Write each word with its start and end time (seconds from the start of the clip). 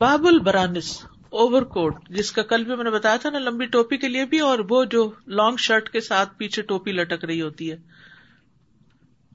باب 0.00 0.26
البرانس 0.26 0.88
اوور 1.30 1.62
کوٹ، 1.62 2.08
جس 2.08 2.32
کا 2.32 2.42
کل 2.42 2.64
بھی 2.64 2.74
میں 2.74 2.84
نے 2.84 2.90
بتایا 2.90 3.16
تھا 3.16 3.30
نا، 3.30 3.38
لمبی 3.38 3.66
ٹوپی 3.66 3.96
کے 3.96 4.08
لیے 4.08 4.24
بھی، 4.24 4.38
اور 4.40 4.58
وہ 4.70 4.84
جو 4.84 5.10
لانگ 5.26 5.56
شرٹ 5.56 5.88
کے 5.90 6.00
ساتھ 6.00 6.36
پیچھے 6.36 6.62
ٹوپی 6.62 6.92
لٹک 6.92 7.24
رہی 7.24 7.40
ہوتی 7.42 7.70
ہے۔ 7.70 7.76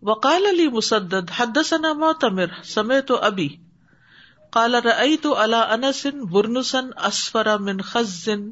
وقال 0.03 0.45
علی 0.45 0.67
مسدد 0.67 1.31
حد 1.37 1.57
ثنا 1.65 1.93
معتمر 1.93 2.45
سمے 2.63 3.01
تو 3.01 3.15
ابھی 3.15 3.47
کالا 4.53 4.79
رئی 4.81 5.17
تو 5.17 5.37
اللہ 5.37 5.71
انسن 5.71 6.23
برنسن 6.23 6.89
اسفرا 7.03 7.55
من 7.57 7.81
خزن 7.81 8.51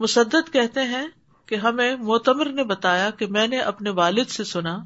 مسدد 0.00 0.52
کہتے 0.52 0.82
ہیں 0.82 1.06
کہ 1.48 1.54
ہمیں 1.54 1.96
موتمر 1.96 2.48
نے 2.48 2.64
بتایا 2.64 3.10
کہ 3.10 3.26
میں 3.26 3.46
نے 3.48 3.58
اپنے 3.58 3.90
والد 3.90 4.30
سے 4.30 4.44
سنا 4.44 4.76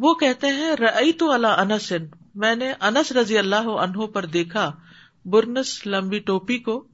وہ 0.00 0.14
کہتے 0.14 0.46
ہیں 0.46 0.76
رئی 0.76 1.12
تو 1.12 1.32
اللہ 1.32 1.46
انسن 1.46 2.06
میں 2.34 2.54
نے 2.54 2.72
انس 2.80 3.12
رضی 3.12 3.38
اللہ 3.38 3.68
عنہ 3.80 4.06
پر 4.06 4.26
دیکھا، 4.26 4.72
برنس 5.24 5.86
لمبی 5.86 6.18
ٹوپی 6.18 6.58
کو 6.58 6.84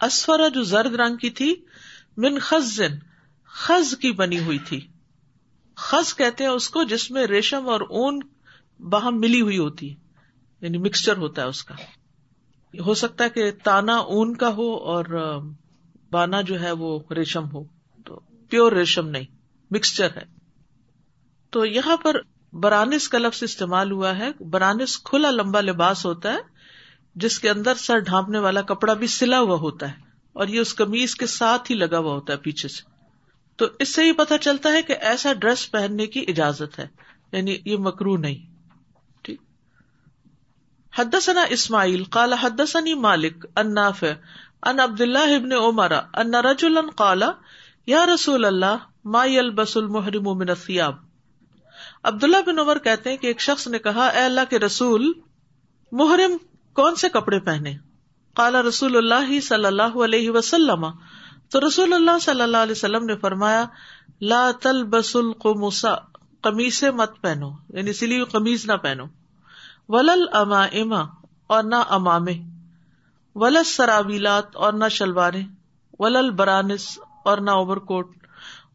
اسفرا 0.00 0.48
جو 0.48 0.62
زرد 0.62 0.94
رنگ 0.94 1.16
کی 1.16 1.30
تھی، 1.30 1.54
من 2.16 2.38
خزن، 2.38 2.98
خز 3.44 3.94
کی 4.00 4.12
بنی 4.12 4.38
ہوئی 4.38 4.58
تھی۔ 4.58 4.80
خز 5.76 6.16
کہتے 6.16 6.44
ہیں 6.44 6.50
اس 6.50 6.70
کو 6.70 6.84
جس 6.84 7.10
میں 7.10 7.26
ریشم 7.26 7.68
اور 7.68 7.80
اون 7.80 8.20
باہم 8.80 9.20
ملی 9.20 9.40
ہوئی 9.40 9.58
ہوتی 9.58 9.94
یعنی 10.60 10.78
مکسچر 10.78 11.16
ہوتا 11.16 11.42
ہے 11.42 11.46
اس 11.46 11.64
کا۔ 11.64 11.74
ہو 12.86 12.94
سکتا 12.94 13.24
ہے 13.24 13.30
کہ 13.30 13.50
تانا 13.64 13.96
اون 13.96 14.36
کا 14.36 14.48
ہو 14.48 14.74
اور، 14.76 15.38
بانا 16.10 16.40
جو 16.40 16.60
ہے 16.60 16.72
وہ 16.72 17.00
ریشم 17.10 17.44
ہو، 17.50 17.64
تو 18.04 18.20
پیور 18.50 18.72
ریشم 18.72 19.08
نہیں 19.08 19.26
مکسچر 19.70 20.16
ہے۔ 20.16 20.35
تو 21.56 21.66
یہاں 21.66 21.96
پر 21.96 22.16
برانس 22.52 23.08
کا 23.08 23.18
لفظ 23.18 23.42
استعمال 23.42 23.92
ہوا 23.92 24.18
ہے۔ 24.18 24.30
برانس 24.50 24.98
کھلا 24.98 25.30
لمبا 25.30 25.60
لباس 25.60 26.06
ہوتا 26.06 26.32
ہے، 26.32 26.38
جس 27.14 27.38
کے 27.38 27.50
اندر 27.50 27.74
سر 27.74 27.98
ڈھانپنے 27.98 28.38
والا 28.38 28.62
کپڑا 28.62 28.94
بھی 28.94 29.06
سلا 29.06 29.40
ہوا 29.40 29.54
ہوتا 29.54 29.88
ہے 29.88 29.94
اور 30.32 30.48
یہ 30.48 30.60
اس 30.60 30.74
کمیز 30.74 31.14
کے 31.14 31.26
ساتھ 31.26 31.72
ہی 31.72 31.76
لگا 31.76 31.98
ہوا 31.98 32.14
ہوتا 32.14 32.32
ہے 32.32 32.38
پیچھے 32.38 32.68
سے۔ 32.68 32.82
تو 33.56 33.66
اس 33.78 33.94
سے 33.94 34.04
یہ 34.04 34.12
پتا 34.12 34.38
چلتا 34.38 34.72
ہے 34.72 34.82
کہ 34.82 34.96
ایسا 35.00 35.32
ڈریس 35.32 35.70
پہننے 35.70 36.06
کی 36.06 36.24
اجازت 36.28 36.78
ہے 36.78 36.88
یعنی 37.32 37.58
یہ 37.64 37.76
مکرو 37.76 38.16
نہیں۔ 38.16 38.46
ٹھیک۔ 39.22 39.40
حدثنا 40.98 41.42
اسماعیل 41.42 42.04
کالا 42.04 42.36
حدثنی 42.42 42.94
مالک 42.94 43.46
اناف 43.56 44.04
ان 44.62 44.80
عبد 44.80 45.00
اللہ 45.00 45.36
ابن 45.36 45.52
عمر، 45.52 45.92
ان 46.14 46.34
رجلا 46.34 46.80
قال، 46.96 47.22
یا 47.86 48.06
رسول 48.14 48.44
اللہ، 48.44 48.76
ما 49.04 49.24
يلبس 49.24 49.76
المحرم 49.76 50.38
من 50.38 50.50
الثياب 50.50 51.05
عبداللہ 52.06 52.36
بن 52.46 52.58
عمر 52.58 52.78
کہتے 52.78 53.10
ہیں 53.10 53.16
کہ 53.16 53.26
ایک 53.26 53.40
شخص 53.40 53.68
نے 53.68 53.78
کہا، 53.78 54.06
اے 54.06 54.20
اللہ 54.20 54.40
کے 54.50 54.58
رسول، 54.58 55.12
محرم 55.92 56.36
کون 56.72 56.94
سے 56.94 57.08
کپڑے 57.08 57.40
پہنے؟ 57.40 57.74
کالا 58.36 58.62
رسول 58.62 58.96
اللہ 58.96 59.40
صلی 59.40 59.64
اللہ 59.64 60.04
علیہ 60.04 60.30
وسلم۔ 60.30 60.86
تو 61.50 61.68
رسول 61.68 61.92
اللہ 61.92 62.18
صلی 62.20 62.42
اللہ 62.42 62.56
علیہ 62.56 62.72
وسلم 62.72 63.04
نے 63.04 63.16
فرمایا، 63.16 63.64
لا 64.20 64.50
تل 64.62 64.84
بس 64.84 65.16
القمسا 65.16 65.94
قمیص 66.40 66.84
مت 66.84 67.20
پہنو 67.20 67.50
یعنی 67.68 67.92
سلی 67.92 68.24
قمیض 68.24 68.66
نہ 68.66 68.72
پہنو۔ 68.72 69.04
ولل 69.88 70.24
اما 70.32 70.64
اما 70.64 71.00
اور 71.46 71.64
نہ 71.64 71.82
امام 71.88 72.24
ولل 73.34 73.64
سراویلات 73.64 74.56
اور 74.56 74.72
نہ 74.72 74.88
شلوارے 74.90 75.40
ولل 75.98 76.30
برانس 76.30 76.98
اور 77.24 77.38
نہ 77.38 77.50
اوور 77.50 77.76
کوٹ۔ 77.76 78.16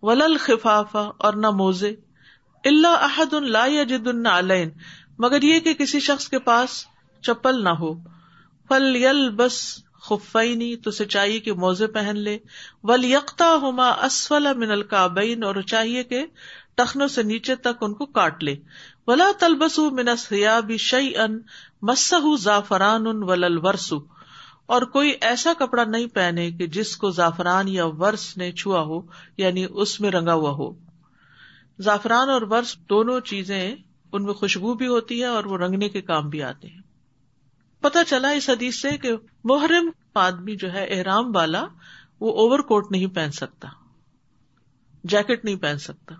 ولل 0.02 0.38
خفافا 0.38 1.10
اور 1.18 1.34
نہ 1.34 1.50
موزے۔ 1.50 1.96
اللہ 2.66 2.88
احد 2.88 3.34
لا 3.34 3.66
یجد 3.66 4.08
النعلین 4.08 4.70
مگر 5.18 5.42
یہ 5.42 5.60
کہ 5.60 5.74
کسی 5.74 6.00
شخص 6.00 6.30
کے 6.30 6.40
پاس 6.40 6.86
چپل 7.22 7.64
نہ 7.64 7.70
ہو۔ 7.70 7.94
فل 8.68 8.96
یل 8.96 9.30
بس 9.30 9.84
خفینی 10.02 10.76
تو 10.76 10.92
سے 10.92 11.06
چاہیے 11.06 11.40
کہ 11.40 11.54
موزے 11.54 11.88
پہن 11.88 12.18
لے۔ 12.18 12.38
ول 12.84 13.06
یکتا 13.06 13.56
ہوما 13.62 13.90
اسفل 13.90 14.48
من 14.58 14.72
القابین 14.72 15.44
اور 15.44 15.62
چاہیے 15.62 16.04
کہ 16.04 16.26
ٹخنوں 16.76 17.08
سے 17.08 17.24
نیچے 17.24 17.56
تک 17.56 17.84
ان 17.84 17.94
کو 17.94 18.06
کاٹ 18.06 18.44
لے۔ 18.44 18.56
ولا 19.08 19.32
تلبس 19.40 19.80
من 19.80 20.16
سیاب 20.18 20.72
شعی 20.80 21.18
ان 21.18 21.40
مسہ 21.82 22.16
زعفران 22.40 23.08
ولل 23.08 23.58
ورسو 23.58 24.00
اور 24.66 24.82
کوئی 24.82 25.14
ایسا 25.22 25.54
کپڑا 25.60 25.84
نہیں 25.84 26.08
پہنے 26.08 26.52
کہ 26.52 26.68
جس 26.68 26.98
کو 26.98 27.10
زعفران 27.10 27.68
یا 27.68 27.86
ورس 27.86 28.38
نے 28.38 28.52
چھوا 28.52 28.82
ہو 28.82 29.02
یعنی 29.38 29.66
اس 29.70 30.02
میں 30.02 30.12
رنگا 30.12 30.34
ہوا 30.34 30.52
ہو۔ 30.52 30.91
زعفران 31.82 32.30
اور 32.30 32.42
برس 32.42 32.78
دونوں 32.90 33.20
چیزیں 33.20 33.76
ان 34.12 34.24
میں 34.24 34.34
خوشبو 34.34 34.74
بھی 34.74 34.88
ہوتی 34.88 35.20
ہے 35.20 35.26
اور 35.26 35.44
وہ 35.44 35.58
رنگنے 35.58 35.90
کے 35.90 36.02
کام 36.02 36.30
بھی 36.30 36.44
آتے 36.44 36.68
ہیں۔ 36.68 36.82
پتا 37.82 38.04
چلا 38.04 38.30
اس 38.30 38.50
حدیث 38.50 38.82
سے 38.82 38.98
کہ 38.98 39.12
محرم 39.44 39.90
آدمی 40.16 40.56
جو 40.56 40.74
ہے 40.74 40.86
احرام 40.86 41.36
والا 41.36 41.66
وہ 42.20 42.32
اوور 42.32 42.60
کوٹ 42.60 42.92
نہیں 42.92 43.08
پہن 43.08 43.32
سکتا۔ 43.32 43.68
جیکٹ 45.04 45.46
نہیں 45.46 45.56
پہن 45.56 45.78
سکتا۔ 45.78 46.16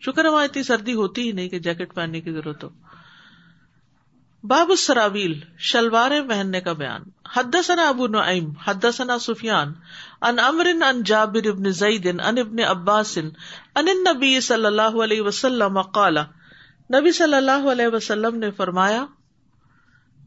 شکر 0.00 0.24
ہے 0.24 0.30
وہاں 0.30 0.44
اتنی 0.44 0.62
سردی 0.62 0.94
ہوتی 0.94 1.22
ہی 1.22 1.32
نہیں 1.32 1.48
کہ 1.48 1.58
جیکٹ 1.58 1.94
پہننے 1.94 2.20
کی 2.20 2.32
ضرورت 2.32 2.64
ہو۔ 2.64 2.68
باب 4.44 4.70
السراویل، 4.70 5.32
شلواریں 5.58 6.20
پہننے 6.28 6.60
کا 6.60 6.72
بیان۔ 6.72 7.02
حد 7.36 7.56
ثنا 7.64 7.88
ابو 7.88 8.06
نعیم 8.06 8.50
حد 8.64 8.84
ثنا 8.94 9.18
سفیان 9.18 9.72
ان 10.22 10.38
امر 10.38 10.66
ان 10.66 11.02
جابر 11.02 11.48
ابن 11.48 11.70
زید 11.70 12.06
ان 12.06 12.38
ابن 12.38 12.60
عباس 12.60 13.18
ان 13.18 13.86
نبی 13.86 14.40
صلی 14.40 14.66
اللہ 14.66 14.98
علیہ 15.04 15.22
وسلم 15.22 15.80
قال، 15.82 16.18
نبی 16.90 17.12
صلی 17.12 17.34
اللہ 17.34 17.66
علیہ 17.72 17.86
وسلم 17.92 18.36
نے 18.36 18.50
فرمایا 18.50 19.04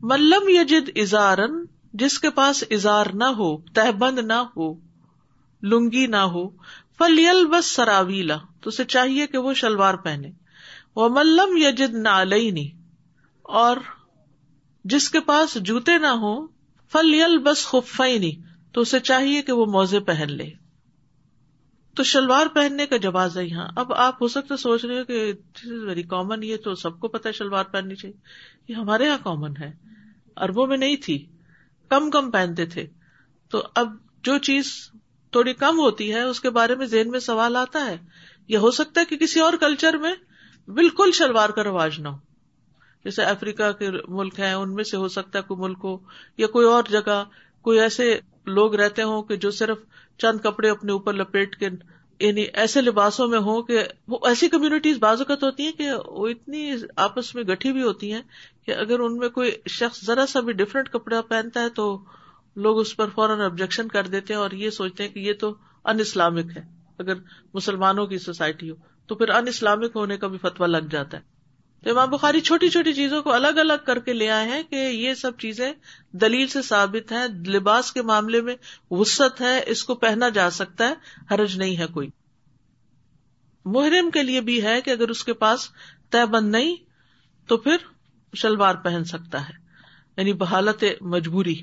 ملم 0.01 0.49
یجد 0.49 0.89
ازارن، 0.95 1.65
جس 1.93 2.19
کے 2.19 2.29
پاس 2.29 2.63
ازار 2.71 3.05
نہ 3.13 3.31
ہو 3.37 3.49
تہ 3.73 3.91
بند 3.91 4.19
نہ 4.19 4.41
ہو، 4.57 4.73
لنگی 5.63 6.05
نہ 6.07 6.23
ہو 6.33 6.47
فلیل 6.97 7.45
بس 7.45 7.65
سراویلا 7.65 8.37
تو 8.61 8.67
اسے 8.69 8.85
چاہیے 8.85 9.27
کہ 9.27 9.37
وہ 9.37 9.53
شلوار 9.53 9.93
پہنے۔ 9.93 10.31
وہ 10.95 11.09
ملم 11.09 11.57
یجد 11.57 11.93
نالئی 11.93 12.69
اور 13.43 13.77
جس 14.83 15.09
کے 15.09 15.19
پاس 15.19 15.57
جوتے 15.61 15.97
نہ 15.97 16.07
ہو 16.07 16.47
فل 16.91 17.13
یل 17.13 17.37
بس 17.37 17.65
خفائی 17.65 18.35
تو 18.71 18.81
اسے 18.81 18.99
چاہیے 18.99 19.41
کہ 19.41 19.51
وہ 19.51 19.65
موزے 19.65 19.99
پہن 19.99 20.33
لے۔ 20.33 20.49
تو 21.95 22.03
شلوار 22.03 22.45
پہننے 22.45 22.85
کا 22.85 22.97
جواز 22.97 23.37
ہے 23.37 23.45
یہاں۔ 23.45 23.67
اب 23.75 23.93
آپ 23.93 24.21
ہو 24.21 24.27
سکتے 24.27 24.57
سوچ 24.57 24.85
رہے 24.85 25.05
کہ 25.05 25.33
ویری 25.63 26.03
کامن 26.03 26.43
یہ 26.43 26.57
تو 26.57 26.75
سب 26.75 26.99
کو 26.99 27.07
پتا 27.07 27.29
ہے 27.29 27.33
شلوار 27.33 27.63
پہننی 27.63 27.95
چاہیے۔ 27.95 28.17
یہ 28.67 28.75
ہمارے 28.75 29.05
یہاں 29.05 29.17
کامن 29.23 29.53
ہے۔ 29.59 29.71
اربوں 30.37 30.67
میں 30.67 30.77
نہیں 30.77 30.95
تھی۔ 30.95 31.25
کم 31.89 32.09
کم 32.09 32.31
پہنتے 32.31 32.65
تھے۔ 32.65 32.87
تو 33.49 33.63
اب 33.75 33.95
جو 34.23 34.37
چیز 34.37 34.91
تھوڑی 35.31 35.53
کم 35.53 35.79
ہوتی 35.79 36.13
ہے، 36.13 36.21
اس 36.21 36.39
کے 36.39 36.49
بارے 36.49 36.75
میں 36.75 36.85
ذہن 36.85 37.09
میں 37.09 37.19
سوال 37.19 37.55
آتا 37.55 37.85
ہے۔ 37.85 37.97
یہ 38.47 38.57
ہو 38.57 38.71
سکتا 38.71 39.01
ہے 39.01 39.05
کہ 39.05 39.17
کسی 39.17 39.39
اور 39.39 39.53
کلچر 39.59 39.97
میں 39.97 40.15
بالکل 40.67 41.09
شلوار 41.13 41.49
کا 41.49 41.63
رواج 41.63 41.99
نہ 41.99 42.07
ہو۔ 42.07 42.30
جیسے 43.03 43.23
افریقہ 43.23 43.71
کے 43.71 43.89
ملک 44.07 44.39
ہیں، 44.39 44.53
ان 44.53 44.73
میں 44.73 44.83
سے 44.83 44.97
ہو 44.97 45.07
سکتا 45.07 45.39
ہے 45.39 45.43
کوئی 45.43 45.59
ملک 45.59 45.77
ہو، 45.83 45.97
یا 46.37 46.47
کوئی 46.47 46.67
اور 46.67 46.83
جگہ، 46.89 47.23
کوئی 47.61 47.79
ایسے 47.79 48.19
لوگ 48.45 48.75
رہتے 48.75 49.03
ہوں 49.03 49.23
کہ 49.23 49.35
جو 49.35 49.51
صرف 49.51 49.77
چند 50.17 50.39
کپڑے 50.39 50.69
اپنے 50.69 50.91
اوپر 50.91 51.13
لپیٹ 51.13 51.55
کے 51.55 51.69
یعنی 52.19 52.41
ایسے 52.41 52.81
لباسوں 52.81 53.27
میں 53.27 53.39
ہوں 53.39 53.61
کہ 53.61 53.83
وہ 54.07 54.17
ایسی 54.27 54.49
کمیونٹیز 54.49 54.97
بازوقت 54.97 55.43
ہوتی 55.43 55.63
ہیں 55.63 55.71
کہ 55.71 55.89
وہ 56.05 56.27
اتنی 56.27 56.71
آپس 56.95 57.35
میں 57.35 57.43
گٹھی 57.43 57.71
بھی 57.73 57.83
ہوتی 57.83 58.13
ہیں 58.13 58.21
کہ 58.65 58.71
اگر 58.71 58.99
ان 58.99 59.17
میں 59.17 59.29
کوئی 59.29 59.51
شخص 59.69 60.05
ذرا 60.05 60.25
سا 60.25 60.39
بھی 60.39 60.53
ڈفرینٹ 60.53 60.89
کپڑا 60.89 61.21
پہنتا 61.21 61.61
ہے 61.61 61.69
تو 61.69 62.05
لوگ 62.55 62.79
اس 62.79 62.95
پر 62.97 63.07
فوراً 63.15 63.41
آبجیکشن 63.41 63.87
کر 63.87 64.07
دیتے 64.07 64.33
ہیں 64.33 64.41
اور 64.41 64.51
یہ 64.51 64.69
سوچتے 64.69 65.03
ہیں 65.03 65.13
کہ 65.13 65.19
یہ 65.19 65.33
تو 65.33 65.55
ان 65.85 65.99
اسلامک 65.99 66.57
ہے۔ 66.57 66.61
اگر 66.99 67.13
مسلمانوں 67.53 68.05
کی 68.05 68.17
سوسائٹی 68.17 68.69
ہو 68.69 68.75
تو 69.07 69.15
پھر 69.15 69.29
ان 69.29 69.47
اسلامک 69.47 69.95
ہونے 69.95 70.17
کا 70.17 70.27
بھی 70.27 70.37
فتوا 70.37 70.67
لگ 70.67 70.87
جاتا 70.91 71.17
ہے۔ 71.17 71.30
تو 71.83 71.89
امام 71.89 72.09
بخاری 72.09 72.41
چھوٹی 72.41 72.69
چھوٹی 72.69 72.93
چیزوں 72.93 73.21
کو 73.21 73.33
الگ 73.33 73.47
الگ 73.47 73.73
کر 73.85 73.99
کے 73.99 74.13
لے 74.13 74.29
آئے 74.29 74.47
ہیں 74.47 74.63
کہ 74.63 74.75
یہ 74.75 75.13
سب 75.13 75.37
چیزیں 75.37 75.73
دلیل 76.11 76.47
سے 76.47 76.61
ثابت 76.61 77.11
ہیں، 77.11 77.27
لباس 77.27 77.91
کے 77.91 78.01
معاملے 78.01 78.41
میں 78.41 78.55
وسط 78.91 79.41
ہے، 79.41 79.63
اس 79.67 79.83
کو 79.83 79.95
پہنا 79.95 80.29
جا 80.29 80.49
سکتا 80.49 80.89
ہے، 80.89 80.93
حرج 81.33 81.57
نہیں 81.57 81.77
ہے 81.77 81.85
کوئی۔ 81.87 82.09
محرم 83.65 84.11
کے 84.11 84.23
لیے 84.23 84.41
بھی 84.41 84.63
ہے 84.63 84.81
کہ 84.81 84.89
اگر 84.89 85.09
اس 85.09 85.23
کے 85.23 85.33
پاس 85.33 85.69
طے 86.09 86.25
بند 86.25 86.51
نہیں، 86.51 86.75
تو 87.47 87.57
پھر 87.57 87.75
شلوار 88.35 88.75
پہن 88.75 89.03
سکتا 89.03 89.49
ہے۔ 89.49 89.53
یعنی 90.17 90.33
بحالت 90.33 90.83
مجبوری۔ 91.01 91.55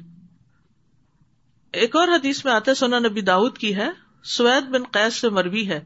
ایک 1.72 1.96
اور 1.96 2.08
حدیث 2.08 2.44
میں 2.44 2.52
آتے 2.52 2.74
سونا 2.74 2.98
نبی 2.98 3.20
داؤد 3.20 3.58
کی 3.58 3.76
ہے، 3.76 3.88
سوید 4.24 4.68
بن 4.68 4.82
قیس 4.82 5.14
سے 5.14 5.28
مروی 5.28 5.68
ہے۔ 5.68 5.80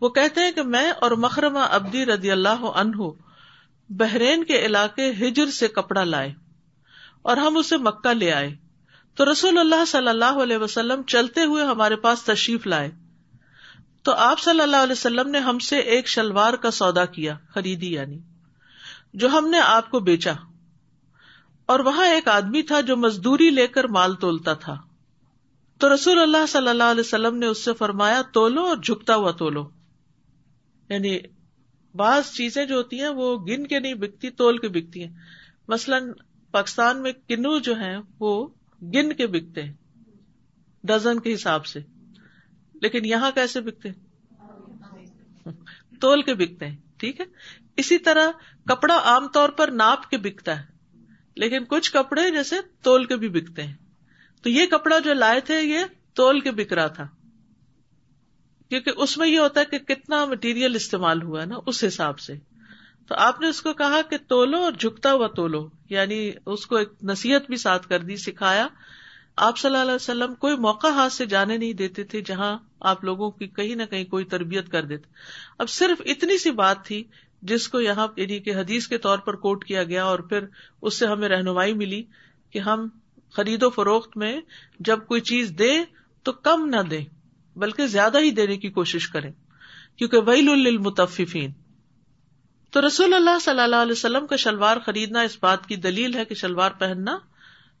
وہ 0.00 0.08
کہتے 0.08 0.40
ہیں 0.40 0.52
کہ 0.52 0.62
میں 0.62 0.90
اور 0.90 1.10
مکرمہ 1.10 1.58
ابدی 1.58 2.06
رضی 2.06 2.30
اللہ 2.30 2.48
عنہ 2.48 3.02
بحرین 3.90 4.44
کے 4.44 4.66
علاقے 4.66 5.10
ہجر 5.10 5.46
سے 5.46 5.68
کپڑا 5.68 6.04
لائے 6.04 6.34
اور 7.22 7.36
ہم 7.36 7.56
اسے 7.56 7.76
مکہ 7.76 8.14
لے 8.14 8.32
آئے۔ 8.32 8.56
تو 9.14 9.32
رسول 9.32 9.58
اللہ 9.58 9.84
صلی 9.84 10.08
اللہ 10.08 10.42
علیہ 10.42 10.56
وسلم 10.56 11.02
چلتے 11.02 11.44
ہوئے 11.44 11.64
ہمارے 11.64 11.96
پاس 11.96 12.22
تشریف 12.22 12.66
لائے۔ 12.66 12.90
تو 14.02 14.12
آپ 14.12 14.40
صلی 14.40 14.60
اللہ 14.60 14.76
علیہ 14.76 14.92
وسلم 14.92 15.30
نے 15.30 15.38
ہم 15.38 15.58
سے 15.58 15.78
ایک 15.78 16.08
شلوار 16.08 16.54
کا 16.54 16.70
سودا 16.70 17.04
کیا، 17.04 17.36
خریدی 17.48 17.92
یعنی 17.92 18.18
جو 19.14 19.28
ہم 19.28 19.48
نے 19.50 19.60
آپ 19.60 19.90
کو 19.90 20.00
بیچا۔ 20.00 20.32
اور 21.66 21.80
وہاں 21.80 22.06
ایک 22.06 22.28
آدمی 22.28 22.62
تھا 22.62 22.80
جو 22.80 22.96
مزدوری 22.96 23.50
لے 23.50 23.66
کر 23.66 23.84
مال 23.84 24.14
تولتا 24.14 24.52
تھا۔ 24.52 24.76
تو 25.78 25.94
رسول 25.94 26.20
اللہ 26.20 26.46
صلی 26.48 26.68
اللہ 26.68 26.82
علیہ 26.82 27.00
وسلم 27.00 27.36
نے 27.36 27.46
اس 27.46 27.64
سے 27.64 27.72
فرمایا، 27.72 28.22
تولو 28.32 28.62
اور 28.62 28.76
جھکتا 28.76 29.14
ہوا 29.14 29.30
تولو۔ 29.30 29.68
یعنی 30.88 31.18
بعض 31.96 32.32
چیزیں 32.32 32.66
جو 32.66 32.76
ہوتی 32.76 33.00
ہیں 33.00 33.08
وہ 33.08 33.38
گن 33.38 33.66
کے 33.66 33.80
نہیں 33.80 33.94
بکتی، 33.94 34.30
تول 34.30 34.58
کے 34.58 34.68
بکتی 34.68 35.04
ہیں۔ 35.04 35.12
مثلاً 35.68 36.12
پاکستان 36.50 37.02
میں 37.02 37.12
کنو 37.12 37.58
جو 37.58 37.74
ہیں، 37.74 37.98
وہ 38.20 38.48
گن 38.82 39.12
کے 39.12 39.26
بکتے 39.26 39.62
ہیں 39.62 39.72
ڈزن 40.84 41.20
کے 41.20 41.34
حساب 41.34 41.66
سے۔ 41.66 41.80
لیکن 42.74 43.04
یہاں 43.04 43.30
کیسے 43.30 43.60
بکتے 43.60 43.88
تول 46.00 46.22
کے 46.22 46.34
بکتے 46.34 46.66
ہیں، 46.66 46.76
ٹھیک 46.96 47.20
ہے؟ 47.20 47.24
اسی 47.76 47.98
طرح 47.98 48.30
کپڑا 48.66 48.98
عام 49.04 49.28
طور 49.28 49.48
پر 49.48 49.70
ناپ 49.70 50.10
کے 50.10 50.18
بکتا 50.18 50.60
ہے، 50.60 50.64
لیکن 51.36 51.64
کچھ 51.64 51.92
کپڑے 51.92 52.30
جیسے 52.30 52.56
تول 52.82 53.04
کے 53.04 53.16
بھی 53.16 53.28
بکتے 53.28 53.62
ہیں۔ 53.62 53.74
تو 54.42 54.50
یہ 54.50 54.66
کپڑا 54.66 54.98
جو 54.98 55.14
لائے 55.14 55.40
تھے، 55.40 55.62
یہ 55.62 55.78
تول 56.14 56.40
کے 56.40 56.50
بک 56.50 56.72
رہا 56.72 56.86
تھا۔ 56.86 57.08
کیونکہ 58.68 58.90
اس 58.96 59.18
میں 59.18 59.28
یہ 59.28 59.38
ہوتا 59.38 59.60
ہے 59.60 59.64
کہ 59.64 59.78
کتنا 59.78 60.24
مٹیریل 60.24 60.74
استعمال 60.74 61.22
ہوا 61.22 61.40
ہے 61.40 61.46
نا 61.46 61.54
اس 61.66 61.84
حساب 61.84 62.18
سے۔ 62.18 62.34
تو 63.08 63.14
آپ 63.14 63.40
نے 63.40 63.48
اس 63.48 63.62
کو 63.62 63.72
کہا 63.72 64.02
کہ 64.10 64.16
تولو 64.28 64.58
اور 64.58 64.72
جھکتا 64.72 65.12
ہوا 65.12 65.26
تولو 65.26 65.68
یعنی 65.90 66.32
اس 66.46 66.66
کو 66.66 66.76
ایک 66.76 66.88
نصیحت 67.02 67.42
بھی 67.46 67.56
ساتھ 67.56 67.88
کر 67.88 68.00
دی، 68.00 68.16
سکھایا۔ 68.16 68.68
آپ 69.36 69.58
صلی 69.58 69.70
اللہ 69.70 69.82
علیہ 69.82 69.94
وسلم 69.94 70.34
کوئی 70.34 70.56
موقع 70.56 70.86
ہاتھ 70.86 71.12
سے 71.12 71.26
جانے 71.26 71.56
نہیں 71.56 71.72
دیتے 71.72 72.04
تھے 72.04 72.20
جہاں 72.20 72.58
آپ 72.80 73.04
لوگوں 73.04 73.30
کی 73.30 73.46
کہیں 73.46 73.74
نہ 73.74 73.82
کہیں 73.82 74.04
کوئی 74.04 74.24
تربیت 74.24 74.68
کر 74.68 74.82
دیتے۔ 74.82 75.08
اب 75.58 75.68
صرف 75.68 76.02
اتنی 76.04 76.38
سی 76.38 76.50
بات 76.50 76.84
تھی 76.84 77.04
جس 77.42 77.68
کو 77.68 77.80
یہاں 77.80 78.06
یعنی 78.16 78.38
کہ 78.38 78.54
حدیث 78.54 78.86
کے 78.86 78.98
طور 78.98 79.18
پر 79.18 79.36
کوٹ 79.36 79.64
کیا 79.64 79.84
گیا 79.84 80.04
اور 80.04 80.18
پھر 80.18 80.44
اس 80.82 80.98
سے 80.98 81.06
ہمیں 81.06 81.28
رہنمائی 81.28 81.72
ملی 81.72 82.02
کہ 82.50 82.58
ہم 82.58 82.88
خرید 83.30 83.62
و 83.62 83.70
فروخت 83.70 84.16
میں 84.16 84.40
جب 84.80 85.06
کوئی 85.06 85.20
چیز 85.20 85.52
دے 85.58 85.72
تو 86.22 86.32
کم 86.32 86.68
نہ 86.68 86.82
دے 86.90 87.00
بلکہ 87.56 87.86
زیادہ 87.86 88.18
ہی 88.18 88.30
دینے 88.30 88.56
کی 88.56 88.70
کوشش 88.70 89.08
کریں، 89.08 89.32
کیونکہ 89.96 90.18
ویل 90.18 90.48
المتفین 90.48 91.52
تو 92.70 92.86
رسول 92.86 93.14
اللہ 93.14 93.38
صلی 93.40 93.60
اللہ 93.60 93.76
علیہ 93.76 93.92
وسلم 93.92 94.26
کا 94.26 94.36
شلوار 94.36 94.76
خریدنا 94.86 95.20
اس 95.20 95.38
بات 95.40 95.66
کی 95.66 95.76
دلیل 95.76 96.14
ہے 96.14 96.24
کہ 96.24 96.34
شلوار 96.34 96.70
پہننا 96.70 97.18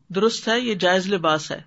درست 0.08 0.48
ہے، 0.48 0.60
یہ 0.60 0.74
جائز 0.74 1.12
لباس 1.12 1.50
ہے۔ 1.50 1.62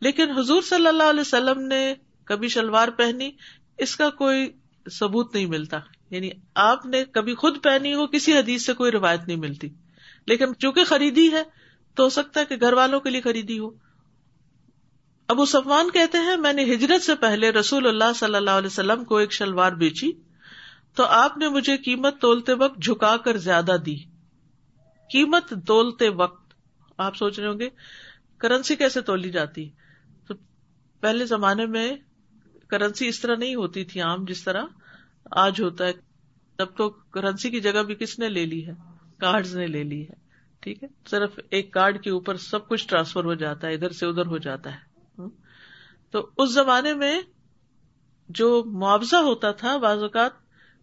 لیکن 0.00 0.30
حضور 0.30 0.62
صلی 0.62 0.86
اللہ 0.86 1.02
علیہ 1.02 1.20
وسلم 1.20 1.60
نے 1.60 1.94
کبھی 2.24 2.48
شلوار 2.48 2.88
پہنی، 2.88 3.30
اس 3.78 3.96
کا 3.96 4.10
کوئی 4.10 4.52
ثبوت 4.92 5.34
نہیں 5.34 5.46
ملتا۔ 5.46 5.78
یعنی 6.10 6.30
آپ 6.54 6.86
نے 6.86 7.04
کبھی 7.04 7.34
خود 7.34 7.62
پہنی 7.62 7.94
ہو، 7.94 8.06
کسی 8.06 8.38
حدیث 8.38 8.66
سے 8.66 8.72
کوئی 8.72 8.92
روایت 8.92 9.20
نہیں 9.26 9.36
ملتی۔ 9.36 9.68
لیکن 10.26 10.46
چونکہ 10.58 10.84
خریدی 10.84 11.32
ہے، 11.32 11.42
تو 11.94 12.04
ہو 12.04 12.08
سکتا 12.08 12.40
ہے 12.40 12.44
کہ 12.44 12.56
گھر 12.60 12.72
والوں 12.72 13.00
کے 13.00 13.10
لیے 13.10 13.20
خریدی 13.20 13.58
ہو۔ 13.58 13.70
ابو 15.30 15.44
سفان 15.44 15.90
کہتے 15.90 16.18
ہیں، 16.18 16.36
میں 16.36 16.52
نے 16.52 16.64
ہجرت 16.64 17.02
سے 17.02 17.14
پہلے 17.14 17.50
رسول 17.50 17.86
اللہ 17.86 18.12
صلی 18.14 18.34
اللہ 18.34 18.50
علیہ 18.50 18.66
وسلم 18.66 19.04
کو 19.04 19.16
ایک 19.16 19.32
شلوار 19.32 19.72
بیچی، 19.72 20.12
تو 20.94 21.04
آپ 21.04 21.38
نے 21.38 21.48
مجھے 21.48 21.76
قیمت 21.76 22.20
تولتے 22.20 22.54
وقت 22.54 22.82
جھکا 22.82 23.16
کر 23.16 23.36
زیادہ 23.36 23.76
دی۔ 23.86 23.96
قیمت 25.12 25.54
تولتے 25.66 26.08
وقت، 26.08 26.54
آپ 26.98 27.16
سوچ 27.16 27.38
رہے 27.38 27.48
ہوں 27.48 27.58
گے، 27.58 27.68
کرنسی 28.38 28.76
کیسے 28.76 29.00
تولی 29.00 29.30
جاتی؟ 29.30 29.68
تو 30.26 30.34
پہلے 31.00 31.26
زمانے 31.26 31.66
میں 31.66 31.96
کرنسی 32.68 33.08
اس 33.08 33.20
طرح 33.20 33.36
نہیں 33.36 33.54
ہوتی 33.54 33.84
تھی 33.84 34.00
عام، 34.00 34.24
جس 34.24 34.44
طرح 34.44 34.62
آج 35.30 35.60
ہوتا 35.60 35.86
ہے۔ 35.86 35.92
تب 36.56 36.66
تو 36.76 36.90
کرنسی 36.90 37.50
کی 37.50 37.60
جگہ 37.60 37.82
بھی 37.82 37.94
کس 37.94 38.18
نے 38.18 38.28
لے 38.28 38.46
لی 38.46 38.66
ہے؟ 38.66 38.72
کارڈ 39.18 39.46
نے 39.46 39.66
لے 39.66 39.82
لی 39.82 40.02
ہے۔ 40.02 40.14
ٹھیک 40.60 40.82
ہے؟ 40.82 40.88
صرف 41.10 41.30
ایک 41.50 41.72
کارڈ 41.72 42.02
کے 42.02 42.10
اوپر 42.10 42.36
سب 42.36 42.68
کچھ 42.68 42.88
ٹرانسفر 42.88 43.24
ہو 43.24 43.34
جاتا 43.34 43.66
ہے، 43.68 43.74
ادھر 43.74 43.90
سے 43.90 44.06
ادھر 44.06 44.26
ہو 44.26 44.38
جاتا 44.38 44.72
ہے۔ 44.72 44.89
تو 46.10 46.30
اس 46.38 46.52
زمانے 46.52 46.94
میں 46.94 47.20
جو 48.28 48.64
معاوضہ 48.66 49.16
ہوتا 49.16 49.50
تھا 49.50 49.76
بعض 49.76 50.02
اوقات 50.02 50.30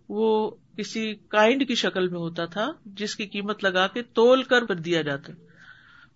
وہ 0.09 0.51
کسی 0.77 1.15
کائنڈ 1.15 1.67
کی 1.67 1.75
شکل 1.75 2.07
میں 2.07 2.19
ہوتا 2.19 2.45
تھا 2.45 2.71
جس 2.85 3.15
کی 3.15 3.25
قیمت 3.25 3.63
لگا 3.63 3.87
کے 3.87 4.01
تول 4.01 4.43
کر 4.43 4.65
دیا 4.65 5.01
جاتا۔ 5.01 5.33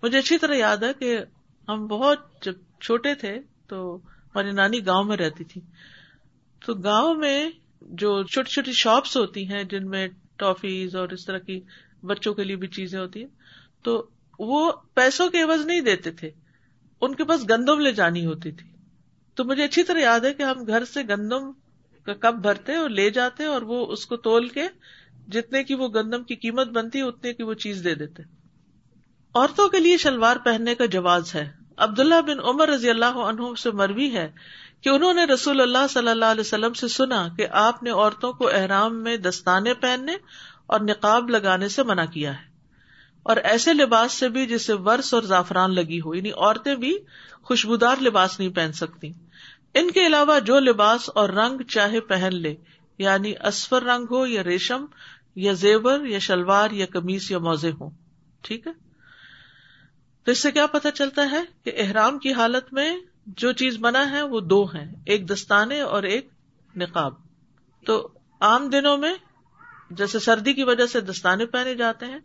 مجھے 0.03 0.17
اچھی 0.17 0.37
طرح 0.37 0.55
یاد 0.55 0.77
ہے 0.77 0.93
کہ 0.99 1.17
ہم 1.67 1.87
بہت 1.87 2.19
جب 2.41 2.53
چھوٹے 2.81 3.15
تھے 3.15 3.39
تو 3.67 3.95
ہماری 4.05 4.51
نانی 4.51 4.85
گاؤں 4.85 5.03
میں 5.03 5.17
رہتی 5.17 5.43
تھی۔ 5.43 5.61
تو 6.65 6.73
گاؤں 6.73 7.15
میں 7.15 7.49
جو 7.81 8.23
چھوٹی 8.23 8.49
چھوٹی 8.49 8.71
شاپس 8.73 9.17
ہوتی 9.17 9.47
ہیں 9.47 9.63
جن 9.63 9.89
میں 9.89 10.07
ٹافیز 10.35 10.95
اور 10.95 11.09
اس 11.09 11.25
طرح 11.25 11.37
کی 11.37 11.59
بچوں 12.03 12.33
کے 12.33 12.43
لیے 12.43 12.55
بھی 12.55 12.67
چیزیں 12.67 12.99
ہوتی 12.99 13.19
ہیں، 13.19 13.27
تو 13.83 14.09
وہ 14.39 14.71
پیسوں 14.93 15.29
کے 15.29 15.41
عوض 15.41 15.65
نہیں 15.65 15.81
دیتے 15.81 16.11
تھے۔ 16.11 16.29
ان 17.01 17.15
کے 17.15 17.23
پاس 17.23 17.49
گندم 17.49 17.79
لے 17.79 17.91
جانی 17.91 18.25
ہوتی 18.25 18.51
تھی۔ 18.51 18.70
تو 19.35 19.43
مجھے 19.43 19.63
اچھی 19.63 19.83
طرح 19.83 19.99
یاد 19.99 20.19
ہے 20.19 20.33
کہ 20.33 20.43
ہم 20.43 20.67
گھر 20.67 20.85
سے 20.85 21.01
گندم 21.03 21.51
کا 22.05 22.13
کپ 22.13 22.33
بھرتے 22.33 22.75
اور 22.75 22.89
لے 22.89 23.09
جاتے 23.09 23.45
اور 23.45 23.61
وہ 23.61 23.87
اس 23.87 24.05
کو 24.05 24.17
تول 24.17 24.47
کے 24.47 24.67
جتنے 25.27 25.63
کی 25.63 25.73
وہ 25.73 25.87
گندم 25.87 26.23
کی 26.23 26.35
قیمت 26.35 26.67
بنتی 26.67 27.01
اتنے 27.01 27.33
کی 27.33 27.43
وہ 27.43 27.53
چیز 27.53 27.81
دے 27.83 27.95
دیتے۔ 27.95 28.23
عورتوں 29.35 29.69
کے 29.69 29.79
لیے 29.79 29.97
شلوار 29.97 30.35
پہننے 30.35 30.75
کا 30.75 30.85
جواز 30.85 31.35
ہے۔ 31.35 31.51
عبداللہ 31.77 32.21
بن 32.21 32.39
عمر 32.39 32.69
رضی 32.69 32.89
اللہ 32.89 33.05
عنہ 33.05 33.41
سے 33.59 33.71
مروی 33.71 34.15
ہے 34.15 34.31
کہ 34.81 34.89
انہوں 34.89 35.13
نے 35.13 35.23
رسول 35.25 35.61
اللہ 35.61 35.87
صلی 35.89 36.07
اللہ 36.07 36.25
علیہ 36.25 36.41
وسلم 36.41 36.73
سے 36.73 36.87
سنا 36.87 37.27
کہ 37.37 37.47
آپ 37.51 37.83
نے 37.83 37.89
عورتوں 37.89 38.33
کو 38.33 38.49
احرام 38.49 39.03
میں 39.03 39.17
دستانے 39.17 39.73
پہننے 39.73 40.15
اور 40.67 40.79
نقاب 40.79 41.29
لگانے 41.29 41.67
سے 41.67 41.83
منع 41.83 42.05
کیا 42.05 42.33
ہے۔ 42.33 42.50
اور 43.23 43.37
ایسے 43.37 43.73
لباس 43.73 44.11
سے 44.11 44.29
بھی 44.29 44.45
جسے 44.45 44.73
ورس 44.73 45.13
اور 45.13 45.21
زعفران 45.21 45.75
لگی 45.75 45.99
ہو 45.99 46.15
یعنی 46.15 46.31
عورتیں 46.31 46.75
بھی 46.75 46.97
خوشبودار 47.43 47.95
لباس 48.01 48.39
نہیں 48.39 48.49
پہن 48.49 48.71
سکتی۔ 48.73 49.11
ان 49.73 49.91
کے 49.91 50.07
علاوہ 50.07 50.39
جو 50.39 50.59
لباس 50.59 51.09
اور 51.15 51.29
رنگ 51.29 51.61
چاہے 51.61 51.99
پہن 51.99 52.35
لے 52.35 52.55
یعنی 52.97 53.33
اسفر 53.43 53.83
رنگ 53.83 54.05
ہو 54.11 54.27
یا 54.27 54.43
ریشم 54.43 54.85
یا 55.35 55.53
زیور 55.53 56.05
یا 56.05 56.19
شلوار 56.19 56.71
یا 56.71 56.85
کمیز 56.85 57.31
یا 57.31 57.37
موزے 57.37 57.71
ہوں۔ 57.71 57.89
ٹھیک 58.41 58.67
ہے؟ 58.67 58.71
تو 60.23 60.31
اس 60.31 60.39
سے 60.39 60.51
کیا 60.51 60.67
پتا 60.67 60.91
چلتا 60.91 61.31
ہے 61.31 61.41
کہ 61.63 61.71
احرام 61.77 62.19
کی 62.19 62.33
حالت 62.33 62.73
میں 62.73 62.97
جو 63.25 63.51
چیز 63.51 63.77
بنا 63.77 64.11
ہے 64.11 64.21
وہ 64.21 64.39
دو 64.39 64.65
ہیں، 64.65 64.95
ایک 65.05 65.29
دستانے 65.29 65.81
اور 65.81 66.03
ایک 66.03 66.29
نقاب۔ 66.75 67.13
تو 67.85 68.07
عام 68.39 68.69
دنوں 68.69 68.97
میں 68.97 69.13
جیسے 69.91 70.19
سردی 70.19 70.53
کی 70.53 70.63
وجہ 70.63 70.85
سے 70.85 71.01
دستانے 71.01 71.45
پہنے 71.45 71.75
جاتے 71.75 72.05
ہیں 72.05 72.19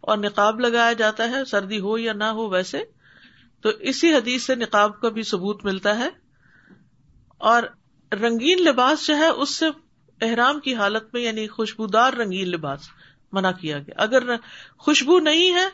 اور 0.00 0.18
نقاب 0.18 0.60
لگایا 0.60 0.92
جاتا 0.92 1.30
ہے، 1.30 1.44
سردی 1.44 1.80
ہو 1.80 1.98
یا 1.98 2.12
نہ 2.12 2.24
ہو 2.24 2.48
ویسے، 2.48 2.82
تو 3.60 3.68
اسی 3.68 4.14
حدیث 4.14 4.42
سے 4.42 4.54
نقاب 4.54 5.00
کا 5.00 5.08
بھی 5.08 5.22
ثبوت 5.22 5.64
ملتا 5.64 5.98
ہے۔ 5.98 6.08
اور 7.28 7.62
رنگین 8.12 8.62
لباس 8.62 9.06
جو 9.06 9.16
ہے، 9.16 9.26
اس 9.26 9.50
سے 9.50 9.66
احرام 10.20 10.60
کی 10.60 10.74
حالت 10.74 11.04
میں 11.12 11.22
یعنی 11.22 11.48
خوشبودار 11.48 12.12
رنگین 12.12 12.48
لباس 12.48 12.80
منع 13.32 13.50
کیا 13.50 13.78
گیا۔ 13.78 13.94
اگر 13.96 14.22
خوشبو 14.78 15.18
نہیں 15.18 15.54
ہے، 15.54 15.68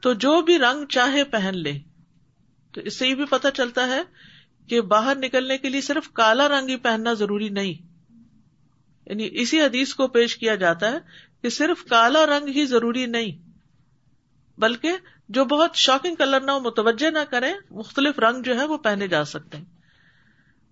تو 0.00 0.12
جو 0.12 0.40
بھی 0.40 0.58
رنگ 0.58 0.86
چاہے 0.86 1.24
پہن 1.24 1.58
لے۔ 1.58 1.72
تو 2.72 2.80
اس 2.80 2.98
سے 2.98 3.08
یہ 3.08 3.14
بھی 3.14 3.24
پتا 3.24 3.50
چلتا 3.50 3.86
ہے 3.86 4.02
کہ 4.66 4.80
باہر 4.80 5.16
نکلنے 5.16 5.58
کے 5.58 5.68
لیے 5.68 5.80
صرف 5.80 6.12
کالا 6.12 6.48
رنگ 6.48 6.68
ہی 6.68 6.76
پہننا 6.76 7.12
ضروری 7.12 7.48
نہیں۔ 7.48 7.74
یعنی 9.06 9.28
اسی 9.32 9.62
حدیث 9.62 9.94
کو 9.94 10.08
پیش 10.08 10.36
کیا 10.36 10.54
جاتا 10.54 10.90
ہے 10.92 10.98
کہ 11.42 11.48
صرف 11.48 11.84
کالا 11.84 12.26
رنگ 12.26 12.48
ہی 12.48 12.66
ضروری 12.66 13.06
نہیں۔ 13.06 13.51
بلکہ 14.62 14.92
جو 15.28 15.44
بہت 15.44 15.70
شاکنگ 15.74 16.14
کلر 16.14 16.40
نہ 16.40 16.50
ہو، 16.50 16.60
متوجہ 16.60 17.10
نہ 17.10 17.18
کرے 17.30 17.52
مختلف 17.70 18.18
رنگ 18.18 18.42
جو 18.42 18.58
ہے 18.58 18.64
وہ 18.64 18.76
پہنے 18.78 19.08
جا 19.08 19.24
سکتے 19.24 19.56
ہیں۔ 19.56 19.64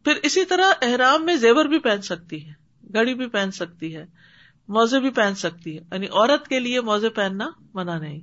پھر 0.04 0.12
اسی 0.22 0.44
طرح 0.44 0.72
احرام 0.82 1.24
میں 1.24 1.36
زیور 1.36 1.64
بھی 1.64 1.78
پہن 1.78 2.02
سکتی 2.02 2.48
ہے 2.48 2.52
گڑی 2.94 3.14
بھی 3.14 3.28
پہن 3.28 3.50
سکتی 3.50 3.96
ہے، 3.96 4.06
موزے 4.68 5.00
بھی 5.00 5.10
پہن 5.10 5.34
سکتی 5.34 5.78
ہے۔ 5.78 5.82
یعنی 5.92 6.06
عورت 6.06 6.48
کے 6.48 6.60
لیے 6.60 6.80
موزے 6.80 7.08
پہننا 7.08 7.50
منع 7.74 7.98
نہیں۔ 7.98 8.20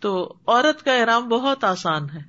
تو 0.00 0.34
عورت 0.46 0.84
کا 0.84 0.92
احرام 0.92 1.28
بہت 1.28 1.64
آسان 1.64 2.10
ہے، 2.10 2.20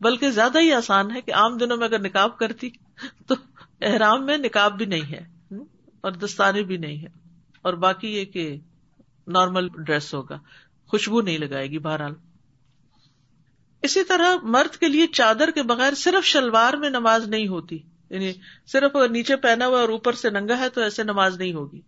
بلکہ 0.00 0.30
زیادہ 0.30 0.58
ہی 0.58 0.72
آسان 0.72 1.10
ہے 1.10 1.20
کہ 1.20 1.34
عام 1.34 1.56
دنوں 1.56 1.76
میں 1.76 1.86
اگر 1.86 1.98
نکاب 1.98 2.38
کرتی 2.38 2.70
تو 3.26 3.34
احرام 3.80 4.26
میں 4.26 4.38
نکاب 4.38 4.78
بھی 4.78 4.86
نہیں 4.86 5.12
ہے 5.12 5.54
اور 6.00 6.12
دستانے 6.12 6.62
بھی 6.62 6.76
نہیں 6.76 7.02
ہے۔ 7.02 7.08
اور 7.62 7.74
باقی 7.74 8.08
یہ 8.08 8.24
کہ 8.24 8.60
نارمل 9.26 9.68
ڈریس 9.68 10.14
ہوگا۔ 10.14 10.38
خوشبو 10.92 11.20
نہیں 11.20 11.38
لگائے 11.38 11.70
گی 11.70 11.78
بہرحال۔ 11.78 12.14
اسی 13.82 14.04
طرح 14.04 14.34
مرد 14.42 14.76
کے 14.76 14.88
لیے 14.88 15.06
چادر 15.06 15.50
کے 15.50 15.62
بغیر 15.62 15.94
صرف 15.94 16.24
شلوار 16.24 16.72
میں 16.72 16.90
نماز 16.90 17.28
نہیں 17.28 17.48
ہوتی۔ 17.48 17.78
یعنی 18.10 18.32
صرف 18.66 18.96
نیچے 19.10 19.36
پہنا 19.36 19.66
ہوا 19.66 19.80
اور 19.80 19.88
اوپر 19.88 20.12
سے 20.12 20.30
ننگا 20.30 20.58
ہے 20.58 20.68
تو 20.68 20.80
ایسے 20.80 21.02
نماز 21.02 21.38
نہیں 21.38 21.52
ہوگی۔ 21.52 21.80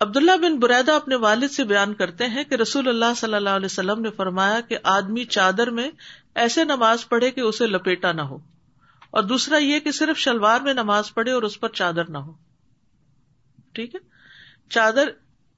عبداللہ 0.00 0.36
بن 0.42 0.58
بریدا 0.58 0.96
اپنے 0.96 1.14
والد 1.14 1.48
سے 1.48 1.64
بیان 1.64 1.94
کرتے 1.94 2.26
ہیں 2.26 2.44
کہ 2.44 2.54
رسول 2.54 2.88
اللہ 2.88 3.14
صلی 3.16 3.34
اللہ 3.34 3.50
علیہ 3.50 3.66
وسلم 3.66 4.00
نے 4.00 4.10
فرمایا 4.10 4.60
کہ 4.60 4.78
آدمی 4.82 5.24
چادر 5.24 5.70
میں 5.70 5.90
ایسے 6.34 6.64
نماز 6.64 7.08
پڑھے 7.08 7.30
کہ 7.30 7.40
اسے 7.40 7.66
لپیٹا 7.66 8.12
نہ 8.12 8.22
ہو۔ 8.22 8.38
اور 9.10 9.22
دوسرا 9.22 9.56
یہ 9.56 9.78
کہ 9.78 9.90
صرف 9.90 10.18
شلوار 10.18 10.60
میں 10.60 10.74
نماز 10.74 11.14
پڑھے 11.14 11.32
اور 11.32 11.42
اس 11.42 11.60
پر 11.60 11.68
چادر 11.68 12.10
نہ 12.10 12.18
ہو۔ 12.18 12.32
ٹھیک 13.72 13.94
ہے؟ 13.94 14.00
چادر 14.70 15.08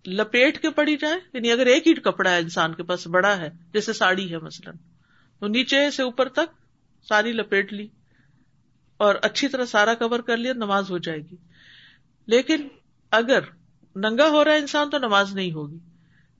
لپیٹ 0.07 0.63
کے 0.63 0.71
پڑی 0.71 0.97
جائے 0.97 1.21
یعنی 1.33 1.53
اگر 1.53 1.67
ایک 1.67 1.87
ہی 1.87 1.95
کپڑا 1.95 2.31
ہے 2.31 2.39
انسان 2.39 2.75
کے 2.75 2.83
پاس، 2.83 3.07
بڑا 3.07 3.37
ہے، 3.37 3.51
جیسے 3.73 3.93
ساڑی 3.93 4.33
ہے 4.33 4.39
مثلاً، 4.39 4.75
تو 5.41 5.47
نیچے 5.47 5.91
سے 5.91 6.03
اوپر 6.03 6.29
تک 6.29 6.55
ساری 7.09 7.33
لپیٹ 7.33 7.73
لی 7.73 7.89
اور 8.97 9.15
اچھی 9.23 9.49
طرح 9.49 9.65
سارا 9.65 9.95
کور 9.95 10.21
کر 10.21 10.37
لیا، 10.37 10.53
نماز 10.53 10.91
ہو 10.91 10.99
جائے 10.99 11.19
گی۔ 11.19 11.37
لیکن 12.27 12.69
اگر 13.11 13.41
ننگا 13.97 14.29
ہو 14.29 14.45
رہا 14.45 14.53
ہے 14.53 14.59
انسان، 14.59 14.91
تو 14.91 14.99
نماز 14.99 15.35
نہیں 15.35 15.53
ہوگی۔ 15.53 15.79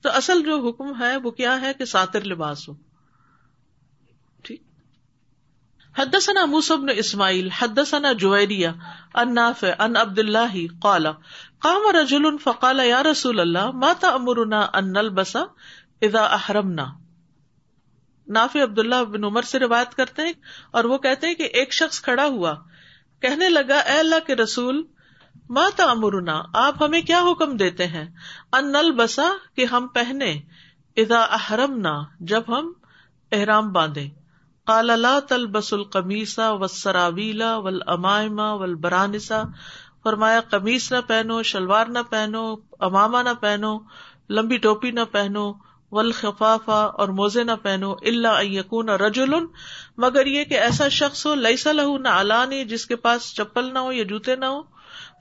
تو 0.01 0.09
اصل 0.11 0.43
جو 0.43 0.69
حکم 0.69 1.03
ہے، 1.03 1.17
وہ 1.17 1.31
کیا 1.31 1.61
ہے 1.61 1.71
کہ 1.77 1.85
ساتر 1.85 2.23
لباس 2.23 2.69
ہو۔ 2.69 2.73
ٹھیک۔ 4.43 4.61
حدثنا 5.97 6.45
موسب 6.45 6.83
نے 6.83 6.93
اسماعیل، 6.93 7.49
حدثنا 7.51 8.11
جویریہ 8.11 8.67
ان 9.13 9.35
نافع 9.35 9.67
ان 9.79 9.95
عبد 9.95 10.19
اللہ 10.19 10.79
قال 10.81 11.05
قام 11.61 11.87
رجل 11.95 12.37
فقال، 12.37 12.79
یا 12.79 13.03
رسول 13.03 13.39
اللہ، 13.39 13.71
ما 13.71 13.93
تأمرنا 13.99 14.61
ان 14.73 14.93
نلبس 14.93 15.35
اذا 16.01 16.25
احرمنا? 16.25 16.85
نافع 18.27 18.63
عبداللہ 18.63 19.03
بن 19.03 19.23
عمر 19.23 19.41
سے 19.41 19.59
روایت 19.59 19.95
کرتے 19.95 20.21
ہیں 20.21 20.33
اور 20.71 20.83
وہ 20.83 20.97
کہتے 20.97 21.27
ہیں 21.27 21.33
کہ 21.33 21.49
ایک 21.53 21.73
شخص 21.73 22.01
کھڑا 22.01 22.25
ہوا 22.25 22.53
کہنے 23.21 23.49
لگا، 23.49 23.77
اے 23.77 23.97
اللہ 23.99 24.25
کے 24.27 24.35
رسول 24.35 24.83
ماتا 25.49 25.83
امرنا 25.83 26.41
آپ 26.53 26.83
ہمیں 26.83 27.01
کیا 27.01 27.21
حکم 27.21 27.57
دیتے 27.57 27.87
ہیں؟ 27.87 28.05
ان 28.53 28.71
نلبسا 28.71 29.27
کہ 29.55 29.65
ہم 29.65 29.87
پہنے 29.87 30.31
ادا 30.97 31.21
احرم 31.21 31.79
نہ 31.79 31.95
جب 32.19 32.43
ہم 32.47 32.71
احرام 33.31 33.71
باندھے 33.71 34.07
کالا 34.67 34.95
لا 34.95 35.19
تل 35.19 35.45
بس 35.47 35.73
القمیسا 35.73 36.51
و 36.51 36.67
سراویلا 36.67 37.55
فرمایا، 40.03 40.41
قمیص 40.41 40.91
نہ 40.91 40.97
پہنو، 41.07 41.43
شلوار 41.43 41.85
نہ 41.85 41.99
پہنو 42.09 42.55
اماما 42.79 43.21
نہ 43.21 43.33
پہنو، 43.39 43.79
لمبی 44.29 44.57
ٹوپی 44.57 44.91
نہ 44.91 44.99
پہنو 45.11 45.53
ول 45.91 46.11
خفافا 46.11 46.83
اور 46.83 47.07
موزے 47.07 47.43
نہ 47.43 47.51
پہنو 47.61 47.91
اللہ 47.91 48.43
یقون 48.43 48.89
رجول 48.89 49.45
مگر 49.97 50.25
یہ 50.25 50.43
کہ 50.43 50.59
ایسا 50.59 50.87
شخص 50.87 51.25
ہو 51.25 51.35
لئیسا 51.35 51.71
لہو 51.71 51.97
نہ 51.97 52.07
علانی، 52.07 52.65
جس 52.65 52.85
کے 52.85 52.95
پاس 52.95 53.33
چپل 53.33 53.73
نہ 53.73 53.79
ہو 53.79 53.91
یا 53.91 54.03
جوتے 54.03 54.35
نہ 54.35 54.45
ہو۔ 54.45 54.61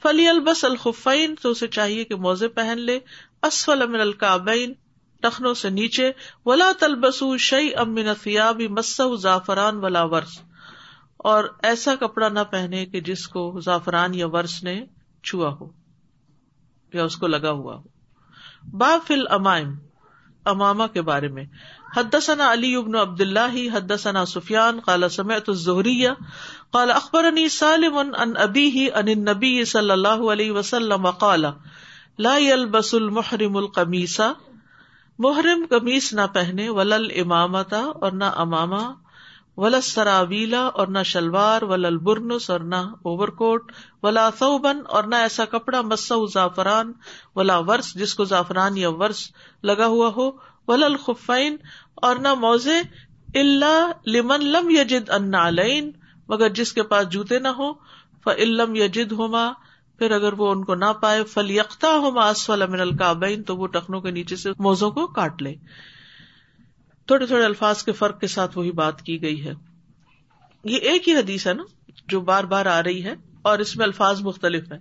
فلی 0.02 0.28
البس 0.28 0.64
الخفین، 0.64 1.34
تو 1.42 1.50
اسے 1.50 1.66
چاہیے 1.66 2.04
کہ 2.04 2.14
موزے 2.14 2.48
پہن 2.48 2.78
لے۔ 2.78 2.98
اسفل 3.42 3.82
امن 3.82 4.00
القابین 4.00 4.72
ٹخنوں 5.22 5.54
سے 5.54 5.70
نیچے۔ 5.70 6.12
ولا 6.46 6.72
تلبس 6.78 7.22
شعی 7.38 7.74
امن 7.74 8.14
فیاب 8.22 8.60
مس 8.60 9.00
زعفران 9.20 9.76
ولا 9.76 10.02
ورس۔ 10.02 10.40
اور 11.18 11.44
ایسا 11.62 11.94
کپڑا 11.94 12.28
نہ 12.28 12.38
پہنے 12.50 12.86
کہ 12.86 13.00
جس 13.00 13.28
کو 13.28 13.60
زعفران 13.60 14.14
یا 14.14 14.26
ورس 14.26 14.62
نے 14.62 14.84
چھوا 15.22 15.56
ہو 15.60 15.68
یا 16.92 17.04
اس 17.04 17.16
کو 17.16 17.26
لگا 17.26 17.50
ہوا 17.50 17.76
ہو۔ 17.76 17.82
با 18.78 18.98
فل 19.06 19.22
امائم 19.30 19.74
اماما 20.44 20.86
کے 20.86 21.02
بارے 21.02 21.28
میں۔ 21.28 21.44
حدثنا 21.96 22.52
علی 22.52 22.76
ابن 22.76 22.94
عبد 22.94 23.20
اللہ 23.20 23.76
حدثنا 23.76 24.24
سفیان، 24.24 24.80
قال 24.80 25.08
سمعت 25.08 25.48
الزہریہ، 25.48 26.08
قال 26.70 26.90
اخبرني 26.90 27.48
سالم 27.48 27.96
ان 27.98 28.36
ابيه 28.36 28.86
ان 28.94 29.08
النبي 29.08 29.64
صلی 29.64 29.90
اللہ 29.90 30.32
علیہ 30.32 30.52
وسلم 30.52 31.10
قال، 31.10 31.44
لا 32.18 32.36
يلبس 32.38 32.94
المحرم 32.94 33.56
القمیص، 33.56 34.20
محرم 35.18 35.64
قمیص 35.70 36.12
نہ 36.12 36.20
پہنے، 36.32 36.68
ولل 36.68 37.20
امامتا 37.20 37.80
اور 37.80 38.12
نہ 38.12 38.24
اماما 38.24 39.07
ولا 39.58 39.80
سراویلا 39.80 40.60
اور 40.74 40.86
نہ 40.86 41.02
شلوار 41.02 41.62
ولل 41.62 41.96
برنس 41.98 42.50
اور 42.50 42.60
نہ 42.60 42.82
اوور 43.02 43.28
کوٹ 43.28 43.72
ولا 44.02 44.28
ثوبن 44.38 44.80
اور 44.88 45.04
نہ 45.04 45.14
ایسا 45.14 45.44
کپڑا 45.44 45.80
مسا 45.80 46.14
زعفران، 46.34 46.92
ولا 47.36 47.58
ورس، 47.58 47.94
جس 47.94 48.14
کو 48.14 48.24
زعفران 48.24 48.76
یا 48.76 48.90
ورس 48.90 49.30
لگا 49.62 49.86
ہوا 49.86 50.10
ہو 50.16 50.30
ولل 50.68 50.96
خفین 50.96 51.56
اور 51.94 52.16
نہ 52.16 52.34
موزے 52.34 52.78
اللہ 53.34 53.92
لمن 54.06 54.44
لم 54.44 54.70
یجد 54.70 55.10
ان 55.10 55.34
علین 55.34 55.90
مگر 56.28 56.48
جس 56.48 56.72
کے 56.72 56.82
پاس 56.82 57.08
جوتے 57.08 57.38
نہ 57.38 57.48
ہو 57.48 57.72
ف 58.24 58.28
علم 58.28 58.74
یجد 58.74 59.12
ہوما 59.12 59.52
پھر 59.98 60.10
اگر 60.10 60.32
وہ 60.32 60.50
ان 60.50 60.64
کو 60.64 60.74
نہ 60.74 60.92
پائے 61.00 61.24
فل 61.24 61.50
یکتا 61.50 61.88
ہوما 61.96 62.28
اسفل 62.28 62.66
من 62.66 62.80
القابین 62.80 63.42
تو 63.42 63.56
وہ 63.56 63.66
ٹخنوں 63.66 64.00
کے 64.00 64.10
نیچے 64.10 64.36
سے 64.36 64.50
موزوں 64.58 64.90
کو 64.90 65.06
کاٹ 65.06 65.42
لے۔ 65.42 65.54
تھوڑے 67.08 67.26
تھوڑے 67.26 67.44
الفاظ 67.44 67.82
کے 67.82 67.92
فرق 67.92 68.20
کے 68.20 68.26
ساتھ 68.26 68.58
وہی 68.58 68.70
بات 68.70 69.02
کی 69.02 69.22
گئی 69.22 69.46
ہے۔ 69.46 69.52
یہ 70.64 70.76
ایک 70.76 71.08
ہی 71.08 71.16
حدیث 71.16 71.46
ہے 71.46 71.52
نا 71.54 71.62
جو 72.08 72.20
بار 72.20 72.44
بار 72.44 72.66
آ 72.66 72.82
رہی 72.82 73.04
ہے 73.04 73.14
اور 73.42 73.58
اس 73.58 73.76
میں 73.76 73.86
الفاظ 73.86 74.20
مختلف 74.20 74.72
ہیں۔ 74.72 74.78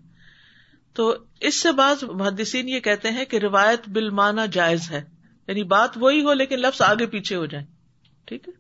تو 0.94 1.16
اس 1.40 1.56
سے 1.56 1.72
بعض 1.72 2.04
محدثین 2.04 2.70
یہ 2.70 2.80
کہتے 2.80 3.12
ہیں 3.12 3.26
کہ 3.26 3.38
روایت 3.38 3.90
بالمانہ 3.90 4.42
جائز 4.52 4.92
ہے۔ 4.92 5.02
یعنی 5.48 5.64
بات 5.64 5.90
وہی 5.96 6.24
ہو 6.24 6.34
لیکن 6.34 6.60
لفظ 6.60 6.82
آگے 6.82 7.06
پیچھے 7.06 7.36
ہو 7.36 7.46
جائیں۔ 7.46 7.66
ٹھیک 8.26 8.48
ہے؟ 8.48 8.54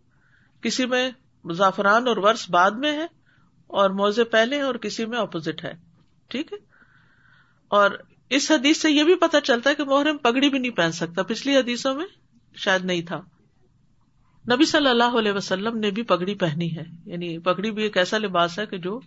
کسی 0.61 0.85
میں 0.85 1.11
زعفران 1.51 2.07
اور 2.07 2.17
ورس 2.17 2.49
بعد 2.49 2.71
میں 2.71 2.93
ہے 2.93 3.05
اور 3.67 3.89
موزے 3.89 4.23
پہلے 4.23 4.61
اور 4.61 4.75
کسی 4.75 5.05
میں 5.05 5.17
اپوزٹ 5.17 5.65
ہے۔ 5.65 5.73
ٹھیک 6.27 6.53
ہے؟ 6.53 6.57
اور 7.67 7.91
اس 8.29 8.51
حدیث 8.51 8.77
سے 8.81 8.91
یہ 8.91 9.03
بھی 9.03 9.15
پتا 9.15 9.41
چلتا 9.41 9.69
ہے 9.69 9.75
کہ 9.75 9.83
محرم 9.83 10.17
پگڑی 10.17 10.49
بھی 10.49 10.59
نہیں 10.59 10.71
پہن 10.71 10.91
سکتا۔ 10.91 11.23
پچھلی 11.23 11.57
حدیثوں 11.57 11.95
میں 11.95 12.05
شاید 12.55 12.85
نہیں 12.85 13.01
تھا۔ 13.01 13.21
نبی 14.51 14.65
صلی 14.65 14.89
اللہ 14.89 15.17
علیہ 15.19 15.31
وسلم 15.31 15.77
نے 15.77 15.91
بھی 15.91 16.03
پگڑی 16.03 16.35
پہنی 16.35 16.77
ہے۔ 16.77 16.83
یعنی 17.05 17.39
پگڑی 17.39 17.71
بھی 17.71 17.83
ایک 17.83 17.97
ایسا 17.97 18.17
لباس 18.17 18.59
ہے 18.59 18.65
کہ 18.65 18.77
جو 18.77 18.99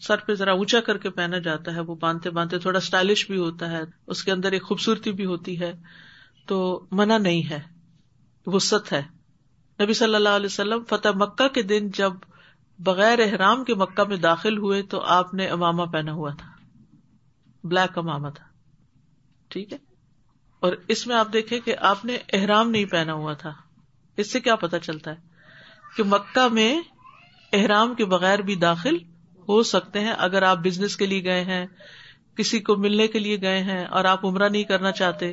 سر 0.00 0.16
پہ 0.18 0.34
ذرا 0.34 0.52
اونچا 0.52 0.80
کر 0.80 0.98
کے 0.98 1.10
پہنا 1.10 1.38
جاتا 1.38 1.74
ہے۔ 1.74 1.80
وہ 1.80 1.94
باندھتے 1.94 2.30
باندھتے 2.30 2.58
تھوڑا 2.58 2.78
اسٹائلش 2.78 3.30
بھی 3.30 3.38
ہوتا 3.38 3.70
ہے۔ 3.70 3.80
اس 4.06 4.24
کے 4.24 4.32
اندر 4.32 4.52
ایک 4.52 4.62
خوبصورتی 4.62 5.12
بھی 5.12 5.24
ہوتی 5.24 5.60
ہے۔ 5.60 5.72
تو 6.46 6.86
منع 6.90 7.18
نہیں 7.18 7.50
ہے۔ 7.50 7.60
وسط 8.46 8.92
ہے۔ 8.92 9.02
نبی 9.82 9.92
صلی 9.92 10.14
اللہ 10.14 10.28
علیہ 10.28 10.46
وسلم 10.46 10.84
فتح 10.84 11.08
مکہ 11.14 11.48
کے 11.48 11.62
دن 11.62 11.90
جب 11.90 12.12
بغیر 12.78 13.18
احرام 13.18 13.64
کے 13.64 13.74
مکہ 13.74 14.04
میں 14.08 14.16
داخل 14.16 14.58
ہوئے 14.58 14.82
تو 14.82 15.00
آپ 15.00 15.34
نے 15.34 15.46
اماما 15.46 15.84
پہنا 15.84 16.12
ہوا 16.12 16.30
تھا۔ 16.30 16.48
بلیک 17.64 17.98
اماما 17.98 18.30
تھا۔ 18.30 18.44
ٹھیک 19.48 19.72
ہے۔ 19.72 19.78
اور 20.60 20.72
اس 20.88 21.06
میں 21.06 21.16
آپ 21.16 21.32
دیکھیں 21.32 21.60
کہ 21.60 21.76
آپ 21.78 22.04
نے 22.04 22.18
احرام 22.32 22.70
نہیں 22.70 22.84
پہنا 22.84 23.12
ہوا 23.12 23.32
تھا۔ 23.32 23.67
اس 24.18 24.32
سے 24.32 24.40
کیا 24.40 24.56
پتا 24.56 24.78
چلتا 24.78 25.10
ہے 25.10 25.16
کہ 25.96 26.02
مکہ 26.02 26.48
میں 26.52 26.80
احرام 27.52 27.94
کے 27.94 28.04
بغیر 28.04 28.38
بھی 28.38 28.54
داخل 28.54 28.96
ہو 29.48 29.62
سکتے 29.62 30.00
ہیں 30.00 30.14
اگر 30.18 30.42
آپ 30.42 30.58
بزنس 30.58 30.96
کے 30.96 31.06
لیے 31.06 31.24
گئے 31.24 31.44
ہیں، 31.44 31.66
کسی 32.36 32.60
کو 32.60 32.76
ملنے 32.76 33.06
کے 33.06 33.18
لیے 33.18 33.40
گئے 33.40 33.62
ہیں 33.62 33.84
اور 33.84 34.04
آپ 34.04 34.26
عمرہ 34.26 34.48
نہیں 34.48 34.64
کرنا 34.64 34.92
چاہتے۔ 34.92 35.32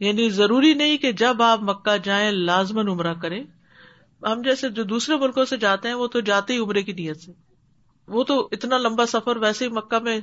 یعنی 0.00 0.28
ضروری 0.28 0.74
نہیں 0.74 0.98
کہ 0.98 1.12
جب 1.12 1.42
آپ 1.42 1.60
مکہ 1.62 1.96
جائیں 1.96 2.30
لازمن 2.30 2.88
عمرہ 2.88 3.14
کریں۔ 3.14 3.44
ہم 4.22 4.42
جیسے 4.42 4.68
جو 4.68 4.82
دوسرے 4.82 5.16
ملکوں 5.16 5.44
سے 5.44 5.56
جاتے 5.56 5.88
ہیں، 5.88 5.94
وہ 5.94 6.06
تو 6.06 6.20
جاتے 6.20 6.52
ہی 6.52 6.58
عمرے 6.58 6.82
کی 6.82 6.92
نیت 6.92 7.20
سے۔ 7.20 7.32
وہ 8.08 8.24
تو 8.24 8.48
اتنا 8.52 8.78
لمبا 8.78 9.06
سفر 9.06 9.36
ویسے 9.36 9.64
ہی 9.64 9.70
مکہ 9.70 9.98
میں 9.98 10.20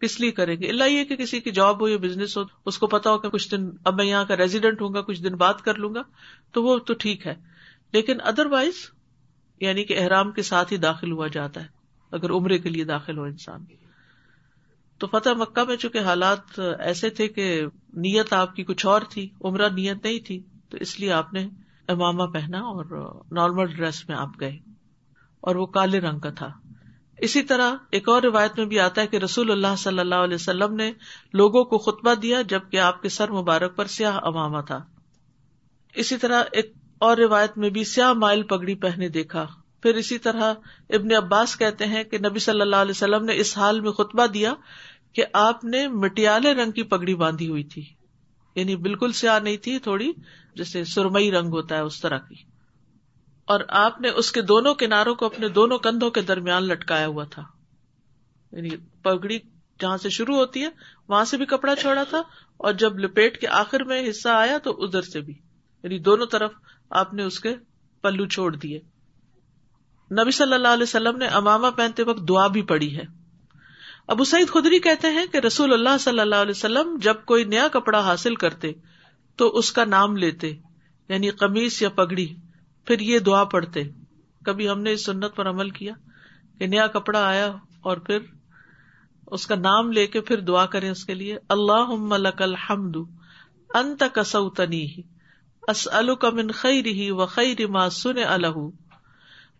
کس 0.00 0.20
لیے 0.20 0.30
کریں 0.30 0.56
گے؟ 0.60 0.68
اللہ 0.68 0.84
یہ 0.84 1.04
کہ 1.04 1.16
کسی 1.16 1.40
کی 1.40 1.50
جاب 1.50 1.80
ہو 1.80 1.88
یا 1.88 1.96
بزنس 1.96 2.38
ہو، 2.38 2.42
اس 2.66 2.78
کو 2.78 2.86
پتا 2.86 3.10
ہو 3.10 3.18
کہ 3.18 3.28
کچھ 3.28 3.50
دن 3.50 3.70
اب 3.84 3.94
میں 3.94 4.04
یہاں 4.04 4.24
کا 4.24 4.36
ریزیڈینٹ 4.36 4.82
ہوں 4.82 4.94
گا، 4.94 5.00
کچھ 5.00 5.22
دن 5.22 5.34
بات 5.34 5.62
کر 5.62 5.74
لوں 5.74 5.94
گا، 5.94 6.02
تو 6.52 6.62
وہ 6.62 6.78
تو 6.78 6.94
ٹھیک 6.94 7.26
ہے۔ 7.26 7.34
لیکن 7.92 8.16
ادر 8.24 8.46
وائز 8.46 8.74
یعنی 9.60 9.84
کہ 9.84 9.98
احرام 9.98 10.32
کے 10.32 10.42
ساتھ 10.42 10.72
ہی 10.72 10.78
داخل 10.78 11.12
ہوا 11.12 11.26
جاتا 11.26 11.60
ہے، 11.60 11.66
اگر 12.10 12.30
عمرے 12.30 12.58
کے 12.58 12.68
لیے 12.68 12.84
داخل 12.84 13.18
ہو 13.18 13.22
انسان۔ 13.22 13.64
تو 14.98 15.06
فتح 15.06 15.28
مکہ 15.28 15.64
میں 15.64 15.76
چونکہ 15.76 15.98
حالات 15.98 16.60
ایسے 16.78 17.10
تھے 17.10 17.28
کہ 17.28 17.66
نیت 17.88 18.32
آپ 18.32 18.56
کی 18.56 18.64
کچھ 18.64 18.86
اور 18.86 19.00
تھی، 19.10 19.28
عمرہ 19.44 19.68
نیت 19.68 20.04
نہیں 20.04 20.26
تھی، 20.26 20.42
تو 20.68 20.76
اس 20.80 21.00
لیے 21.00 21.12
آپ 21.12 21.32
نے 21.32 21.48
امامہ 21.88 22.22
پہنا 22.22 22.58
اور 22.58 22.84
نارمل 23.32 23.66
ڈریس 23.66 24.08
میں 24.08 24.16
آپ 24.16 24.28
گئے۔ 24.40 24.58
اور 25.40 25.56
وہ 25.56 25.66
کالے 25.66 26.00
رنگ 26.00 26.18
کا 26.18 26.30
تھا۔ 26.30 26.50
اسی 27.18 27.42
طرح 27.42 27.74
ایک 27.90 28.08
اور 28.08 28.22
روایت 28.22 28.58
میں 28.58 28.66
بھی 28.66 28.80
آتا 28.80 29.02
ہے 29.02 29.06
کہ 29.06 29.16
رسول 29.16 29.50
اللہ 29.50 29.76
صلی 29.78 29.98
اللہ 29.98 30.14
علیہ 30.14 30.34
وسلم 30.34 30.74
نے 30.74 30.92
لوگوں 31.32 31.64
کو 31.64 31.78
خطبہ 31.78 32.14
دیا 32.14 32.42
جبکہ 32.42 32.80
آپ 32.80 33.02
کے 33.02 33.08
سر 33.08 33.30
مبارک 33.30 33.76
پر 33.76 33.84
سیاہ 33.84 34.18
اماما 34.22 34.60
تھا۔ 34.60 34.84
اسی 35.94 36.16
طرح 36.16 36.42
ایک 36.52 36.72
اور 36.98 37.16
روایت 37.16 37.58
میں 37.58 37.70
بھی 37.70 37.84
سیاہ 37.84 38.12
مائل 38.12 38.42
پگڑی 38.42 38.74
پہنے 38.74 39.08
دیکھا۔ 39.08 39.46
پھر 39.82 39.94
اسی 39.94 40.18
طرح 40.18 40.54
ابن 40.90 41.14
عباس 41.16 41.56
کہتے 41.56 41.86
ہیں 41.86 42.04
کہ 42.04 42.18
نبی 42.18 42.38
صلی 42.38 42.60
اللہ 42.60 42.76
علیہ 42.76 42.90
وسلم 42.90 43.24
نے 43.24 43.36
اس 43.36 43.58
حال 43.58 43.80
میں 43.80 43.92
خطبہ 43.92 44.26
دیا 44.26 44.54
کہ 45.12 45.24
آپ 45.32 45.64
نے 45.64 45.88
مٹیالے 45.88 46.54
رنگ 46.54 46.70
کی 46.70 46.82
پگڑی 46.82 47.14
باندھی 47.14 47.48
ہوئی 47.48 47.64
تھی۔ 47.64 47.84
یعنی 48.54 48.76
بالکل 48.76 49.12
سیاہ 49.12 49.38
نہیں 49.38 49.56
تھی، 49.56 49.78
تھوڑی 49.78 50.12
جیسے 50.54 50.84
سرمئی 50.84 51.30
رنگ 51.30 51.48
ہوتا 51.48 51.76
ہے 51.76 51.80
اس 51.80 52.00
طرح 52.00 52.18
کی۔ 52.18 52.57
اور 53.48 53.60
آپ 53.68 54.00
نے 54.00 54.08
اس 54.08 54.32
کے 54.32 54.42
دونوں 54.42 54.74
کناروں 54.74 55.14
کو 55.14 55.26
اپنے 55.26 55.48
دونوں 55.48 55.78
کندھوں 55.78 56.10
کے 56.10 56.20
درمیان 56.20 56.62
لٹکایا 56.62 57.06
ہوا 57.06 57.24
تھا۔ 57.24 57.42
یعنی 58.52 58.70
پگڑی 59.02 59.38
جہاں 59.80 59.96
سے 59.96 60.08
شروع 60.08 60.36
ہوتی 60.36 60.62
ہے، 60.62 60.68
وہاں 61.08 61.24
سے 61.24 61.36
بھی 61.36 61.46
کپڑا 61.46 61.76
چھوڑا 61.76 62.02
تھا 62.02 62.22
اور 62.56 62.72
جب 62.72 62.98
لپیٹ 62.98 63.40
کے 63.40 63.48
آخر 63.48 63.84
میں 63.84 64.10
حصہ 64.10 64.28
آیا 64.28 64.58
تو 64.58 64.84
ادھر 64.84 65.02
سے 65.02 65.20
بھی۔ 65.20 65.34
یعنی 65.82 65.98
دونوں 65.98 66.26
طرف 66.26 66.52
آپ 66.90 67.14
نے 67.14 67.22
اس 67.22 67.40
کے 67.40 67.54
پلو 68.02 68.26
چھوڑ 68.26 68.56
دیے۔ 68.56 68.80
نبی 70.10 70.30
صلی 70.30 70.52
اللہ 70.52 70.68
علیہ 70.68 70.82
وسلم 70.82 71.16
نے 71.16 71.26
اماما 71.26 71.70
پہنتے 71.70 72.02
وقت 72.02 72.28
دعا 72.28 72.46
بھی 72.46 72.62
پڑی 72.62 72.96
ہے۔ 72.96 73.04
ابو 74.08 74.24
سعید 74.24 74.48
خدری 74.48 74.78
کہتے 74.78 75.08
ہیں 75.08 75.26
کہ 75.26 75.36
رسول 75.38 75.72
اللہ 75.72 75.98
صلی 76.00 76.20
اللہ 76.20 76.34
علیہ 76.34 76.54
وسلم 76.56 76.96
جب 77.02 77.14
کوئی 77.24 77.44
نیا 77.44 77.68
کپڑا 77.72 78.00
حاصل 78.00 78.34
کرتے 78.34 78.72
تو 79.36 79.48
اس 79.48 79.72
کا 79.72 79.84
نام 79.84 80.16
لیتے 80.16 80.56
یعنی 81.08 81.30
قمیص 81.30 81.82
یا 81.82 81.88
پگڑی۔ 81.88 82.34
پھر 82.88 83.00
یہ 83.00 83.18
دعا 83.18 83.44
پڑھتے 83.44 83.82
کبھی 84.42 84.68
ہم 84.68 84.80
نے 84.82 84.92
اس 84.92 85.04
سنت 85.04 85.34
پر 85.36 85.48
عمل 85.48 85.70
کیا 85.70 85.92
کہ 86.58 86.66
نیا 86.66 86.86
کپڑا 86.86 87.26
آیا 87.26 87.50
اور 87.80 87.96
پھر 87.96 88.18
اس 89.26 89.46
کا 89.46 89.54
نام 89.54 89.90
لے 89.92 90.06
کے 90.06 90.20
پھر 90.20 90.40
دعا 90.40 90.64
کریں 90.66 90.90
اس 90.90 91.04
کے 91.04 91.14
لیے 91.14 91.36
اللہ 91.48 91.90
الحمد، 92.40 92.96
انت 93.74 94.02
کسوتنی 94.14 94.86
من 96.32 96.50
خیری 96.50 97.10
و 97.10 97.26
خیر 97.26 97.66
ما 97.66 97.88
سن 97.90 98.22
الح 98.26 98.56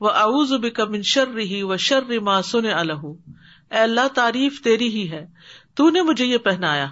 و 0.01 0.09
اعوذ 0.09 0.53
بک 0.53 0.81
من 0.81 1.03
شرری 1.03 1.63
و 1.63 1.77
شر 1.77 2.19
ما 2.21 2.41
سن 2.43 2.67
الح 2.67 3.05
اے 3.71 3.79
اللہ، 3.79 4.09
تعریف 4.15 4.63
تیری 4.65 4.89
ہی 4.89 5.11
ہے 5.11 5.25
تو 5.75 5.91
نے 5.91 6.03
مجھے 6.03 6.25
یہ 6.25 6.39
پہنایا، 6.39 6.87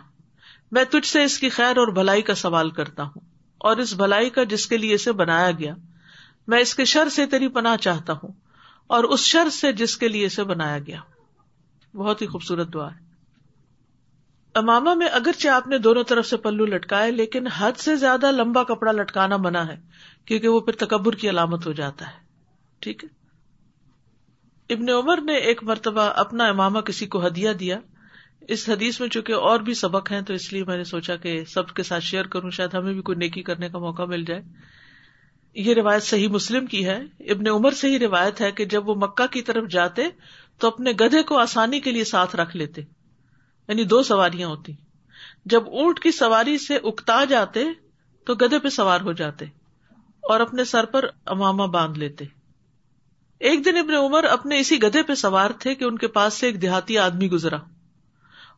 میں 0.72 0.84
تجھ 0.84 1.06
سے 1.06 1.24
اس 1.24 1.38
کی 1.38 1.48
خیر 1.48 1.78
اور 1.78 1.92
بھلائی 1.92 2.22
کا 2.22 2.34
سوال 2.34 2.70
کرتا 2.70 3.02
ہوں۔ 3.02 3.24
اور 3.60 3.76
اس 3.76 3.92
بھلائی 3.94 4.30
کا 4.30 4.44
جس 4.44 4.66
کے 4.66 4.76
لیے 4.76 4.94
اسے 4.94 5.12
بنایا 5.12 5.50
گیا 5.50 5.74
میں 6.46 6.60
اس 6.60 6.74
کے 6.74 6.84
شر 6.84 7.08
سے 7.08 7.26
تیری 7.26 7.48
پناہ 7.48 7.76
چاہتا 7.76 8.12
ہوں 8.12 8.32
اور 8.86 9.04
اس 9.04 9.20
شر 9.20 9.48
سے 9.48 9.72
جس 9.72 9.96
کے 9.96 10.08
لیے 10.08 10.26
اسے 10.26 10.44
بنایا 10.44 10.78
گیا۔ 10.78 11.00
بہت 11.94 12.22
ہی 12.22 12.26
خوبصورت 12.26 12.74
دعا 12.74 12.90
ہے۔ 12.90 13.06
اماما 14.54 14.94
میں 14.94 15.06
اگرچہ 15.06 15.48
آپ 15.48 15.66
نے 15.66 15.78
دونوں 15.78 16.04
طرف 16.04 16.26
سے 16.26 16.36
پلو 16.36 16.66
لٹکائے، 16.66 17.10
لیکن 17.10 17.46
حد 17.46 17.72
سے 17.72 17.96
زیادہ 17.96 18.30
لمبا 18.30 18.62
کپڑا 18.64 18.92
لٹکانا 18.92 19.36
منع 19.36 19.58
ہے، 19.58 19.76
کیونکہ 20.24 20.48
وہ 20.48 20.60
پھر 20.60 20.86
تکبر 20.86 21.14
کی 21.14 21.30
علامت 21.30 21.66
ہو 21.66 21.72
جاتا 21.72 22.06
ہے۔ 22.06 22.20
ٹھیک 22.78 23.04
ہے؟ 23.04 23.08
ابن 24.74 24.88
عمر 24.88 25.20
نے 25.20 25.34
ایک 25.34 25.64
مرتبہ 25.64 26.02
اپنا 26.02 26.44
اماما 26.44 26.80
کسی 26.80 27.06
کو 27.06 27.26
ہدیہ 27.26 27.50
دیا۔ 27.50 27.78
اس 28.40 28.68
حدیث 28.68 29.00
میں 29.00 29.08
چونکہ 29.08 29.32
اور 29.32 29.60
بھی 29.60 29.74
سبق 29.74 30.12
ہیں، 30.12 30.22
تو 30.22 30.34
اس 30.34 30.52
لیے 30.52 30.64
میں 30.64 30.76
نے 30.76 30.84
سوچا 30.84 31.16
کہ 31.16 31.44
سب 31.44 31.68
کے 31.68 31.82
ساتھ 31.82 32.04
شیئر 32.04 32.24
کروں، 32.24 32.50
شاید 32.50 32.74
ہمیں 32.74 32.92
بھی 32.92 33.02
کوئی 33.02 33.18
نیکی 33.18 33.42
کرنے 33.42 33.68
کا 33.68 33.78
موقع 33.78 34.02
مل 34.02 34.24
جائے۔ 34.24 34.42
یہ 35.56 35.74
روایت 35.74 36.02
صحیح 36.02 36.28
مسلم 36.28 36.66
کی 36.66 36.86
ہے۔ 36.86 37.02
ابن 37.20 37.48
عمر 37.48 37.70
سے 37.70 37.88
ہی 37.88 37.98
روایت 37.98 38.40
ہے 38.40 38.52
کہ 38.52 38.64
جب 38.64 38.88
وہ 38.88 38.94
مکہ 38.94 39.26
کی 39.26 39.42
طرف 39.42 39.68
جاتے 39.68 40.02
تو 40.58 40.68
اپنے 40.68 40.92
گدھے 40.92 41.22
کو 41.22 41.38
آسانی 41.38 41.80
کے 41.80 41.90
لیے 41.90 42.04
ساتھ 42.04 42.36
رکھ 42.36 42.56
لیتے۔ 42.56 42.82
یعنی 43.68 43.84
دو 43.84 44.02
سواریاں 44.02 44.48
ہوتی۔ 44.48 44.72
جب 45.44 45.62
اونٹ 45.66 46.00
کی 46.00 46.10
سواری 46.10 46.58
سے 46.58 46.76
اکتا 46.76 47.24
جاتے 47.24 47.64
تو 48.26 48.34
گدھے 48.34 48.58
پہ 48.58 48.68
سوار 48.68 49.00
ہو 49.00 49.12
جاتے 49.12 49.44
اور 50.22 50.40
اپنے 50.40 50.64
سر 50.64 50.84
پر 50.84 51.04
اماما 51.26 51.66
باندھ 51.66 51.98
لیتے۔ 51.98 52.24
ایک 53.38 53.64
دن 53.64 53.76
ابن 53.76 53.94
عمر 53.94 54.24
اپنے 54.24 54.58
اسی 54.58 54.82
گدھے 54.82 55.02
پہ 55.02 55.14
سوار 55.14 55.50
تھے 55.50 55.74
کہ 55.74 55.84
ان 55.84 55.98
کے 55.98 56.08
پاس 56.08 56.34
سے 56.34 56.46
ایک 56.46 56.62
دیہاتی 56.62 56.98
آدمی 56.98 57.30
گزرا۔ 57.30 57.56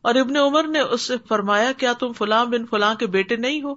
اور 0.01 0.15
ابن 0.15 0.37
عمر 0.37 0.67
نے 0.67 0.79
اس 0.79 1.01
سے 1.01 1.13
فرمایا، 1.27 1.71
کیا 1.71 1.93
تم 1.93 2.11
فلاں 2.13 2.45
بن 2.45 2.65
فلاں 2.65 2.95
کے 2.95 3.07
بیٹے 3.07 3.35
نہیں 3.35 3.61
ہو؟ 3.61 3.75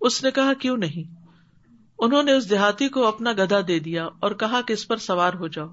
اس 0.00 0.24
نے 0.24 0.30
کہا، 0.30 0.52
کیوں 0.52 0.76
نہیں؟ 0.76 1.25
انہوں 1.98 2.22
نے 2.22 2.32
اس 2.32 2.50
دیہاتی 2.50 2.88
کو 2.88 3.06
اپنا 3.06 3.32
گدھا 3.32 3.60
دے 3.68 3.78
دیا 3.78 4.06
اور 4.06 4.30
کہا 4.30 4.60
کہ 4.60 4.72
اس 4.72 4.88
پر 4.88 4.96
سوار 4.96 5.32
ہو 5.34 5.46
جاؤ 5.46 5.68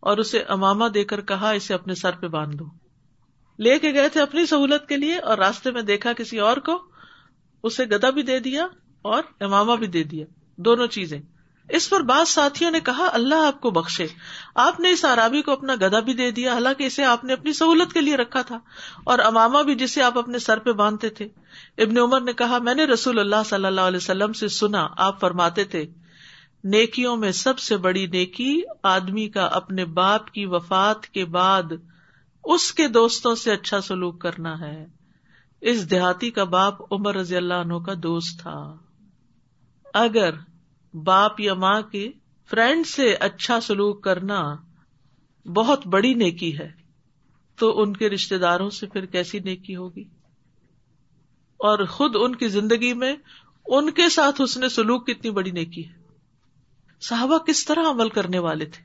اور 0.00 0.18
اسے 0.18 0.38
اماما 0.38 0.88
دے 0.94 1.04
کر 1.04 1.20
کہا 1.20 1.50
اسے 1.50 1.74
اپنے 1.74 1.94
سر 1.94 2.12
پہ 2.12 2.28
باندھ 2.28 2.56
دو۔ 2.56 2.64
لے 3.58 3.78
کے 3.78 3.94
گئے 3.94 4.08
تھے 4.08 4.20
اپنی 4.20 4.46
سہولت 4.46 4.88
کے 4.88 4.96
لیے 4.96 5.18
اور 5.18 5.38
راستے 5.38 5.70
میں 5.70 5.82
دیکھا 5.82 6.12
کسی 6.12 6.38
اور 6.38 6.56
کو، 6.56 6.82
اسے 7.62 7.84
گدا 7.84 8.10
بھی 8.10 8.22
دے 8.22 8.38
دیا 8.38 8.66
اور 9.02 9.22
اماما 9.40 9.74
بھی 9.74 9.86
دے 9.86 10.04
دیا۔ 10.04 10.26
دونوں 10.56 10.86
چیزیں۔ 10.86 11.20
اس 11.68 11.90
پر 11.90 12.00
بعض 12.00 12.28
ساتھیوں 12.28 12.70
نے 12.70 12.80
کہا، 12.80 13.08
اللہ 13.12 13.34
آپ 13.34 13.60
کو 13.60 13.70
بخشے۔ 13.70 14.06
آپ 14.54 14.80
نے 14.80 14.90
اس 14.90 15.04
آرابی 15.04 15.42
کو 15.42 15.52
اپنا 15.52 15.74
گدا 15.74 16.00
بھی 16.00 16.14
دے 16.14 16.30
دیا، 16.30 16.54
حالانکہ 16.54 16.84
اسے 16.84 17.04
آپ 17.04 17.24
نے 17.24 17.32
اپنی 17.32 17.52
سہولت 17.52 17.92
کے 17.92 18.00
لیے 18.00 18.16
رکھا 18.16 18.42
تھا۔ 18.42 18.58
اور 19.04 19.18
اماما 19.18 19.62
بھی 19.62 19.74
جسے 19.74 20.02
آپ 20.02 20.18
اپنے 20.18 20.38
سر 20.38 20.58
پہ 20.58 20.72
باندھتے 20.72 21.08
تھے۔ 21.08 21.28
ابن 21.78 21.98
عمر 21.98 22.20
نے 22.20 22.32
کہا، 22.32 22.58
میں 22.58 22.74
نے 22.74 22.84
رسول 22.84 23.18
اللہ 23.18 23.42
صلی 23.46 23.66
اللہ 23.66 23.80
علیہ 23.80 23.96
وسلم 23.96 24.32
سے 24.32 24.48
سنا، 24.48 24.88
آپ 24.96 25.20
فرماتے 25.20 25.64
تھے، 25.64 25.86
نیکیوں 26.64 27.16
میں 27.16 27.32
سب 27.32 27.58
سے 27.58 27.76
بڑی 27.76 28.06
نیکی 28.06 28.62
آدمی 28.82 29.28
کا 29.28 29.44
اپنے 29.44 29.84
باپ 29.84 30.30
کی 30.30 30.46
وفات 30.46 31.06
کے 31.06 31.24
بعد 31.24 31.62
اس 32.44 32.72
کے 32.72 32.88
دوستوں 32.88 33.34
سے 33.34 33.52
اچھا 33.52 33.80
سلوک 33.80 34.20
کرنا 34.20 34.60
ہے۔ 34.60 34.86
اس 35.60 35.90
دیہاتی 35.90 36.30
کا 36.30 36.44
باپ 36.44 36.92
عمر 36.92 37.14
رضی 37.14 37.36
اللہ 37.36 37.54
عنہ 37.54 37.74
کا 37.86 37.92
دوست 38.02 38.40
تھا۔ 38.40 38.76
اگر 39.94 40.30
باپ 40.94 41.40
یا 41.40 41.54
ماں 41.54 41.82
کے 41.82 42.12
فرینڈ 42.50 42.86
سے 42.86 43.14
اچھا 43.14 43.60
سلوک 43.60 44.04
کرنا 44.04 44.56
بہت 45.54 45.86
بڑی 45.86 46.14
نیکی 46.14 46.58
ہے، 46.58 46.72
تو 47.56 47.82
ان 47.82 47.96
کے 47.96 48.10
رشتے 48.10 48.38
داروں 48.38 48.70
سے 48.70 48.86
پھر 48.86 49.06
کیسی 49.06 49.38
نیکی 49.38 49.76
ہوگی؟ 49.76 50.04
اور 51.56 51.84
خود 51.84 52.16
ان 52.20 52.34
کی 52.34 52.48
زندگی 52.48 52.92
میں 52.92 53.16
ان 53.66 53.90
کے 53.90 54.08
ساتھ 54.08 54.40
اس 54.40 54.56
نے 54.56 54.68
سلوک 54.68 55.06
کتنی 55.06 55.30
بڑی 55.30 55.50
نیکی 55.50 55.88
ہے؟ 55.88 55.94
صحابہ 57.00 57.38
کس 57.38 57.64
طرح 57.64 57.90
عمل 57.90 58.08
کرنے 58.08 58.38
والے 58.38 58.64
تھے؟ 58.64 58.84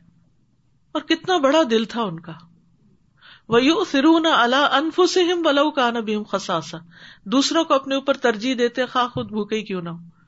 اور 0.92 1.02
کتنا 1.02 1.38
بڑا 1.38 1.62
دل 1.70 1.86
تھا 1.86 2.02
ان 2.02 2.20
کا۔ 2.20 2.34
وہ 3.50 3.64
یو 3.64 3.76
اللہ 4.24 4.68
انف 4.72 5.02
سے 5.14 5.24
ہم 5.24 5.42
بلو 5.42 5.72
کا 5.72 5.92
نبیم 5.92 6.24
خساسا 6.24 6.78
دوسروں 7.26 7.64
کو 7.64 7.74
اپنے 7.74 7.96
اوپر 7.96 8.14
ترجیح 8.14 8.56
دیتے، 8.58 8.86
خواہ 8.86 9.08
خود 9.08 9.28
بھوکے 9.28 9.62
کیوں 9.62 9.82
نہ 9.82 9.90
ہو 9.90 10.19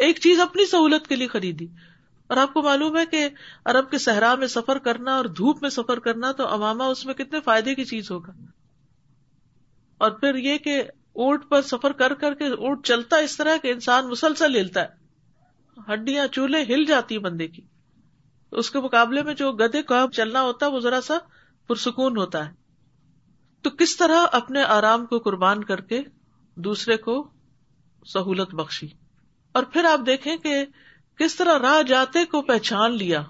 ایک 0.00 0.18
چیز 0.18 0.40
اپنی 0.40 0.66
سہولت 0.66 1.06
کے 1.06 1.16
لیے 1.16 1.28
خریدی۔ 1.28 1.66
اور 2.26 2.36
آپ 2.36 2.54
کو 2.54 2.62
معلوم 2.62 2.98
ہے 2.98 3.06
کہ 3.06 3.28
ارب 3.66 3.90
کے 3.90 3.98
صحرا 3.98 4.34
میں 4.34 4.46
سفر 4.46 4.78
کرنا 4.78 5.16
اور 5.16 5.24
دھوپ 5.24 5.62
میں 5.62 5.70
سفر 5.70 5.98
کرنا 5.98 6.32
تو 6.32 6.48
اماما 6.48 6.84
اس 6.84 7.06
میں 7.06 7.14
کتنے 7.14 7.40
فائدے 7.40 7.74
کی 7.74 7.84
چیز 7.84 8.10
ہوگا۔ 8.10 8.32
اور 9.98 10.10
پھر 10.10 10.34
یہ 10.34 10.58
کہ 10.58 10.82
اونٹ 11.12 11.48
پر 11.48 11.62
سفر 11.62 11.92
کر 11.92 12.14
کر 12.14 12.34
کے 12.34 12.46
اونٹ 12.46 12.86
چلتا 12.86 13.16
اس 13.16 13.36
طرح 13.36 13.56
کہ 13.62 13.72
انسان 13.72 14.08
مسلسل 14.08 14.56
ہلتا 14.56 14.82
ہے۔ 14.82 15.06
ہڈیاں، 15.92 16.26
چولہے 16.26 16.62
ہل 16.62 16.84
جاتی 16.84 17.18
بندے 17.18 17.48
کی۔ 17.48 17.62
اس 18.52 18.70
کے 18.70 18.80
مقابلے 18.80 19.22
میں 19.22 19.34
جو 19.34 19.52
گدے 19.52 19.82
کو 19.82 20.10
چلنا 20.10 20.42
ہوتا 20.42 20.66
ہے 20.66 20.70
وہ 20.70 20.80
ذرا 20.80 21.00
سا 21.00 21.14
پرسکون 21.66 22.16
ہوتا 22.16 22.48
ہے۔ 22.48 22.54
تو 23.62 23.70
کس 23.70 23.96
طرح 23.96 24.26
اپنے 24.32 24.62
آرام 24.62 25.06
کو 25.06 25.18
قربان 25.18 25.64
کر 25.64 25.80
کے 25.80 26.02
دوسرے 26.54 26.96
کو 26.96 27.30
سہولت 28.06 28.54
بخشی؟ 28.54 28.88
اور 29.56 29.64
پھر 29.64 29.84
آپ 29.84 30.00
دیکھیں 30.06 30.36
کہ 30.36 30.64
کس 31.18 31.36
طرح 31.36 31.58
راہ 31.58 31.82
جاتے 31.82 32.24
کو 32.24 32.42
پہچان 32.42 32.96
لیا 32.96 33.22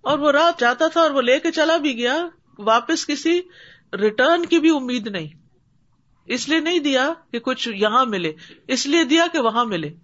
اور 0.00 0.18
وہ 0.18 0.32
راہ 0.32 0.50
جاتا 0.58 0.88
تھا 0.88 1.00
اور 1.00 1.10
وہ 1.10 1.22
لے 1.22 1.40
کے 1.40 1.52
چلا 1.52 1.76
بھی 1.76 1.96
گیا، 1.96 2.26
واپس 2.58 3.06
کسی 3.06 3.40
ریٹرن 3.92 4.46
کی 4.46 4.58
بھی 4.58 4.76
امید 4.76 5.06
نہیں۔ 5.06 5.28
اس 6.26 6.48
لیے 6.48 6.60
نہیں 6.60 6.78
دیا 6.78 7.12
کہ 7.30 7.38
کچھ 7.38 7.68
یہاں 7.68 8.06
ملے، 8.06 8.32
اس 8.68 8.86
لیے 8.86 9.04
دیا 9.04 9.26
کہ 9.32 9.38
وہاں 9.38 9.64
ملے۔ 9.64 9.94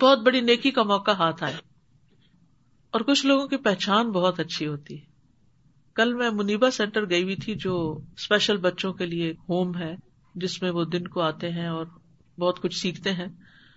بہت 0.00 0.18
بڑی 0.18 0.40
نیکی 0.40 0.70
کا 0.70 0.82
موقع 0.82 1.10
ہاتھ 1.10 1.44
آئے 1.44 1.56
اور 2.90 3.00
کچھ 3.00 3.26
لوگوں 3.26 3.48
کی 3.48 3.56
پہچان 3.56 4.10
بہت 4.10 4.40
اچھی 4.40 4.66
ہوتی۔ 4.66 5.00
ہے 5.00 5.04
کل 5.94 6.14
میں 6.14 6.30
منیبا 6.30 6.70
سینٹر 6.70 7.10
گئی 7.10 7.22
ہوئی 7.22 7.36
تھی 7.36 7.54
جو 7.54 7.98
اسپیشل 8.16 8.56
بچوں 8.56 8.92
کے 8.92 9.06
لیے 9.06 9.32
ہوم 9.48 9.78
ہے، 9.78 9.94
جس 10.34 10.62
میں 10.62 10.70
وہ 10.70 10.84
دن 10.84 11.08
کو 11.08 11.20
آتے 11.20 11.50
ہیں 11.50 11.66
اور 11.66 11.86
بہت 12.38 12.62
کچھ 12.62 12.78
سیکھتے 12.78 13.12
ہیں۔ 13.12 13.28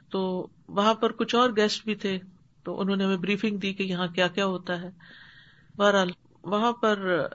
تو 0.09 0.47
وہاں 0.67 0.93
پر 0.93 1.11
کچھ 1.11 1.35
اور 1.35 1.49
گیسٹ 1.49 1.83
بھی 1.83 1.95
تھے، 1.95 2.19
تو 2.63 2.81
انہوں 2.81 2.95
نے 2.95 3.03
ہمیں 3.03 3.17
بریفنگ 3.17 3.57
دی 3.57 3.73
کہ 3.73 3.83
یہاں 3.83 4.07
کیا 4.07 4.27
کیا 4.27 4.45
ہوتا 4.45 4.81
ہے۔ 4.81 4.89
بہرحال، 5.77 6.09
وہاں 6.43 6.71
پر 6.71 7.27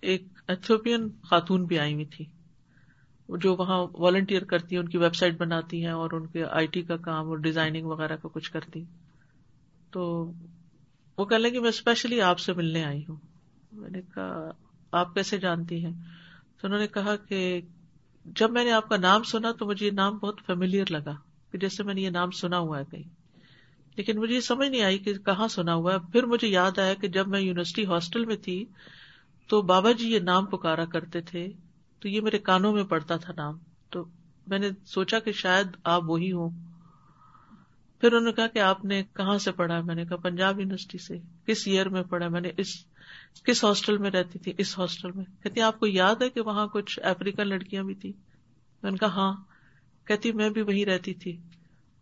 ایک 0.00 0.24
ایتھوپین 0.48 1.08
خاتون 1.22 1.64
بھی 1.64 1.78
آئی 1.78 1.94
ہوئی 1.94 2.04
تھی۔ 2.04 2.24
جو 3.28 3.56
وہاں 3.56 3.86
والنٹیئر 3.92 4.44
کرتی 4.44 4.76
ہیں، 4.76 4.82
ان 4.82 4.88
کی 4.88 4.98
ویب 4.98 5.14
سائٹ 5.14 5.38
بناتی 5.38 5.84
ہیں 5.84 5.92
اور 5.92 6.10
ان 6.12 6.26
کے 6.26 6.44
آئی 6.44 6.66
ٹی 6.66 6.82
کا 6.82 6.96
کام 6.96 7.28
اور 7.28 7.36
ڈیزائننگ 7.36 7.86
وغیرہ 7.86 8.16
کا 8.16 8.28
کچھ 8.32 8.52
کرتی 8.52 8.84
تو 9.90 10.32
وہ 11.18 11.24
کہہ 11.24 11.36
لیں 11.36 11.50
کہ 11.50 11.60
میں 11.60 11.68
اسپیشلی 11.68 12.20
آپ 12.20 12.38
سے 12.38 12.52
ملنے 12.52 12.84
آئی 12.84 13.02
ہوں۔ 13.08 13.16
میں 13.72 13.90
نے 13.90 14.00
کہا، 14.14 14.50
آپ 14.92 15.14
کیسے 15.14 15.38
جانتی 15.38 15.84
ہیں؟ 15.84 15.92
تو 16.60 16.66
انہوں 16.66 16.80
نے 16.80 16.86
کہا 16.86 17.16
کہ 17.16 17.60
جب 18.24 18.50
میں 18.50 18.64
نے 18.64 18.72
آپ 18.72 18.88
کا 18.88 18.96
نام 18.96 19.22
سنا 19.22 19.52
تو 19.52 19.66
مجھے 19.66 19.86
یہ 19.86 19.90
نام 19.90 20.18
بہت 20.18 20.40
فیملیئر 20.46 20.84
لگا۔ 20.90 21.14
جیسے 21.58 21.82
میں 21.82 21.94
نے 21.94 22.00
یہ 22.00 22.10
نام 22.10 22.30
سنا 22.30 22.58
ہوا 22.58 22.78
ہے 22.78 22.84
کہیں۔ 22.90 23.22
لیکن 23.96 24.18
مجھے 24.18 24.34
یہ 24.34 24.40
سمجھ 24.40 24.68
نہیں 24.68 24.82
آئی 24.82 24.98
کہ 24.98 25.14
کہاں 25.14 25.48
سنا 25.48 25.74
ہوا 25.74 25.94
ہے۔ 25.94 25.98
پھر 26.12 26.22
مجھے 26.22 26.48
یاد 26.48 26.78
آیا 26.78 26.94
کہ 26.94 27.08
جب 27.08 27.28
میں 27.28 27.40
یونیورسٹی 27.40 27.86
ہاسٹل 27.86 28.24
میں 28.24 28.36
تھی 28.36 28.64
تو 29.46 29.62
بابا 29.62 29.92
جی 29.92 30.12
یہ 30.12 30.18
نام 30.18 30.46
پکارا 30.46 30.84
کرتے 30.84 31.20
تھے۔ 31.20 31.48
تو 32.00 32.08
یہ 32.08 32.20
میرے 32.20 32.38
کانوں 32.38 32.72
میں 32.72 32.84
پڑتا 32.84 33.16
تھا 33.16 33.32
نام۔ 33.36 33.58
تو 33.90 34.04
میں 34.46 34.58
نے 34.58 34.68
سوچا 34.84 35.18
کہ 35.18 35.32
شاید 35.32 35.66
آپ 35.84 36.02
وہی 36.06 36.32
ہوں۔ 36.32 36.50
پھر 38.00 38.08
انہوں 38.08 38.26
نے 38.26 38.32
کہا 38.32 38.46
کہ 38.46 38.58
آپ 38.58 38.84
نے 38.84 39.02
کہاں 39.02 39.38
سے 39.38 39.52
پڑھا 39.52 39.80
میں 39.80 39.94
نے 39.94 40.04
کہا 40.04 40.16
پنجاب 40.16 40.60
یونیورسٹی 40.60 40.98
سے۔ 40.98 41.18
کس 41.46 41.62
ایئر 41.66 41.88
میں 41.88 42.02
پڑھا 42.02 42.28
میں 42.28 42.40
نے 42.40 42.50
اس، 42.56 42.84
کس 43.44 43.64
ہاسٹل 43.64 43.98
میں 43.98 44.10
رہتی 44.10 44.38
تھی؟ 44.38 44.52
اس 44.58 44.78
ہاسٹل 44.78 45.10
میں۔ 45.10 45.24
کہتی 45.42 45.60
آپ 45.60 45.80
کو 45.80 45.86
یاد 45.86 46.22
ہے 46.22 46.28
کہ 46.28 46.40
وہاں 46.40 46.66
کچھ 46.66 47.00
افریقن 47.02 47.48
لڑکیاں 47.48 47.82
بھی 47.82 47.94
تھی 47.94 48.12
میں 48.82 48.90
نے 48.90 48.96
کہا 48.96 49.08
ہاں۔ 49.08 49.32
کہتی، 50.04 50.32
میں 50.32 50.50
بھی 50.50 50.62
وہی 50.62 50.86
رہتی 50.86 51.14
تھی۔ 51.14 51.36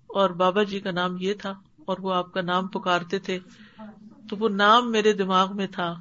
اور 0.07 0.31
بابا 0.31 0.63
جی 0.63 0.81
کا 0.81 0.91
نام 0.91 1.17
یہ 1.21 1.35
تھا، 1.35 1.51
اور 1.87 1.97
وہ 1.99 2.15
آپ 2.15 2.33
کا 2.33 2.41
نام 2.41 2.69
پکارتے 2.69 3.19
تھے۔ 3.19 3.39
تو 4.29 4.37
وہ 4.37 4.49
نام 4.49 4.91
میرے 4.91 5.13
دماغ 5.13 5.57
میں 5.57 5.67
تھا۔ 5.67 5.95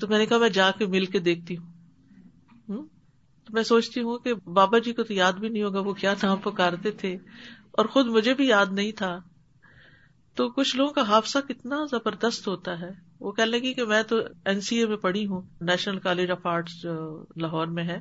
تو 0.00 0.08
میں 0.08 0.18
نے 0.18 0.26
کہا، 0.26 0.38
میں 0.38 0.48
جا 0.48 0.70
کے 0.70 0.86
مل 0.86 1.06
کے 1.06 1.18
دیکھتی 1.18 1.56
ہوں۔ 1.56 1.72
تو 3.44 3.54
میں 3.54 3.62
سوچتی 3.62 4.02
ہوں 4.02 4.18
کہ 4.18 4.34
بابا 4.34 4.78
جی 4.78 4.92
کو 4.92 5.02
تو 5.02 5.12
یاد 5.12 5.32
بھی 5.32 5.48
نہیں 5.48 5.62
ہوگا، 5.62 5.80
وہ 5.80 5.92
کیا 5.92 6.14
نام 6.22 6.38
پکارتے 6.38 6.90
تھے۔ 6.90 7.16
اور 7.70 7.84
خود 7.84 8.06
مجھے 8.06 8.34
بھی 8.34 8.46
یاد 8.46 8.66
نہیں 8.72 8.92
تھا۔ 8.92 9.18
تو 10.34 10.50
کچھ 10.50 10.76
لوگوں 10.76 10.92
کا 10.92 11.02
حادثہ 11.02 11.38
کتنا 11.38 11.76
زبردست 11.90 12.48
ہوتا 12.48 12.80
ہے۔ 12.80 12.90
وہ 13.20 13.32
کہنے 13.32 13.50
لگی 13.50 13.74
کہ 13.74 13.84
میں 13.84 14.02
تو 14.02 14.16
این 14.44 14.60
سی 14.60 14.76
اے 14.76 14.86
میں 14.86 14.96
پڑھی 14.96 15.26
ہوں، 15.26 15.42
نیشنل 15.60 15.98
کالج 15.98 16.30
آف 16.30 16.46
آرٹس 16.46 16.82
جو 16.82 17.24
لاہور 17.36 17.66
میں 17.66 17.84
ہے۔ 17.84 17.98